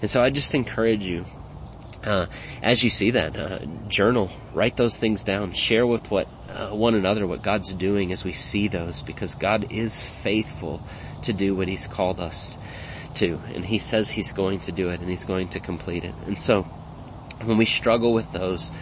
And 0.00 0.10
so 0.10 0.22
I 0.22 0.30
just 0.30 0.54
encourage 0.54 1.04
you, 1.04 1.24
uh, 2.04 2.26
as 2.62 2.82
you 2.82 2.90
see 2.90 3.10
that, 3.12 3.36
uh, 3.36 3.58
journal, 3.88 4.30
write 4.52 4.76
those 4.76 4.96
things 4.96 5.22
down, 5.24 5.52
share 5.52 5.86
with 5.86 6.10
what 6.10 6.28
uh, 6.48 6.70
one 6.70 6.94
another 6.94 7.26
what 7.26 7.42
God's 7.42 7.74
doing 7.74 8.10
as 8.10 8.24
we 8.24 8.32
see 8.32 8.68
those 8.68 9.02
because 9.02 9.34
God 9.34 9.70
is 9.70 10.02
faithful 10.02 10.80
to 11.22 11.32
do 11.32 11.54
what 11.54 11.68
He's 11.68 11.86
called 11.86 12.20
us 12.20 12.56
to. 13.14 13.40
And 13.54 13.64
He 13.64 13.78
says 13.78 14.10
He's 14.10 14.32
going 14.32 14.60
to 14.60 14.72
do 14.72 14.88
it 14.90 15.00
and 15.00 15.08
He's 15.08 15.24
going 15.24 15.48
to 15.50 15.60
complete 15.60 16.04
it. 16.04 16.14
And 16.26 16.38
so 16.38 16.62
when 17.44 17.58
we 17.58 17.64
struggle 17.64 18.12
with 18.12 18.32
those, 18.32 18.72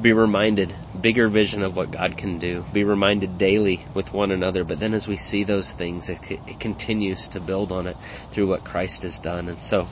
be 0.00 0.12
reminded, 0.12 0.76
bigger 0.98 1.28
vision 1.28 1.62
of 1.62 1.76
what 1.76 1.90
God 1.90 2.16
can 2.16 2.38
do. 2.38 2.64
Be 2.72 2.84
reminded 2.84 3.38
daily 3.38 3.86
with 3.94 4.12
one 4.12 4.30
another. 4.30 4.64
But 4.64 4.80
then 4.80 4.94
as 4.94 5.06
we 5.06 5.16
see 5.16 5.44
those 5.44 5.72
things, 5.72 6.08
it, 6.08 6.18
it 6.46 6.58
continues 6.58 7.28
to 7.28 7.40
build 7.40 7.72
on 7.72 7.86
it 7.86 7.96
through 8.30 8.48
what 8.48 8.64
Christ 8.64 9.02
has 9.02 9.18
done. 9.18 9.48
And 9.48 9.60
so, 9.60 9.88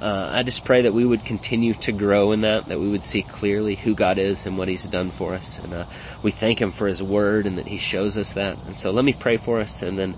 uh, 0.00 0.30
I 0.32 0.42
just 0.44 0.64
pray 0.64 0.82
that 0.82 0.94
we 0.94 1.04
would 1.04 1.24
continue 1.24 1.74
to 1.74 1.92
grow 1.92 2.32
in 2.32 2.42
that, 2.42 2.66
that 2.66 2.78
we 2.78 2.88
would 2.88 3.02
see 3.02 3.22
clearly 3.22 3.74
who 3.74 3.94
God 3.94 4.18
is 4.18 4.46
and 4.46 4.56
what 4.56 4.68
He's 4.68 4.84
done 4.84 5.10
for 5.10 5.34
us. 5.34 5.58
And 5.58 5.74
uh, 5.74 5.86
we 6.22 6.30
thank 6.30 6.60
Him 6.60 6.70
for 6.70 6.86
His 6.86 7.02
Word 7.02 7.46
and 7.46 7.58
that 7.58 7.68
He 7.68 7.78
shows 7.78 8.16
us 8.16 8.32
that. 8.34 8.58
And 8.64 8.76
so 8.76 8.90
let 8.90 9.04
me 9.04 9.12
pray 9.12 9.36
for 9.36 9.58
us 9.58 9.82
and 9.82 9.98
then 9.98 10.14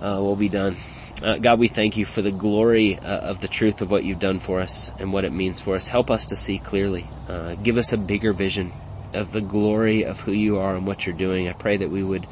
uh, 0.00 0.18
we'll 0.20 0.36
be 0.36 0.48
done. 0.48 0.76
Uh, 1.22 1.38
God, 1.38 1.60
we 1.60 1.68
thank 1.68 1.96
you 1.96 2.04
for 2.04 2.20
the 2.20 2.32
glory 2.32 2.98
uh, 2.98 3.18
of 3.18 3.40
the 3.40 3.48
truth 3.48 3.80
of 3.80 3.90
what 3.90 4.04
you've 4.04 4.18
done 4.18 4.40
for 4.40 4.60
us 4.60 4.90
and 4.98 5.12
what 5.12 5.24
it 5.24 5.32
means 5.32 5.60
for 5.60 5.76
us. 5.76 5.88
Help 5.88 6.10
us 6.10 6.26
to 6.26 6.36
see 6.36 6.58
clearly. 6.58 7.10
Uh, 7.28 7.54
give 7.62 7.78
us 7.78 7.92
a 7.92 7.96
bigger 7.96 8.32
vision 8.32 8.74
of 9.14 9.30
the 9.30 9.40
glory 9.40 10.02
of 10.04 10.20
who 10.20 10.32
you 10.32 10.58
are 10.58 10.74
and 10.74 10.86
what 10.86 11.06
you're 11.06 11.14
doing. 11.14 11.48
I 11.48 11.52
pray 11.52 11.76
that 11.76 11.90
we 11.90 12.02
would 12.02 12.26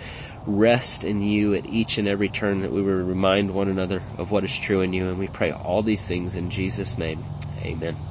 rest 0.44 1.04
in 1.04 1.22
you 1.22 1.54
at 1.54 1.66
each 1.66 1.98
and 1.98 2.08
every 2.08 2.28
turn, 2.28 2.62
that 2.62 2.72
we 2.72 2.82
would 2.82 2.90
remind 2.90 3.52
one 3.52 3.68
another 3.68 4.02
of 4.18 4.32
what 4.32 4.44
is 4.44 4.56
true 4.58 4.80
in 4.80 4.92
you. 4.92 5.08
And 5.08 5.18
we 5.18 5.28
pray 5.28 5.52
all 5.52 5.82
these 5.82 6.04
things 6.04 6.34
in 6.34 6.50
Jesus' 6.50 6.98
name. 6.98 7.26
Amen. 7.58 8.09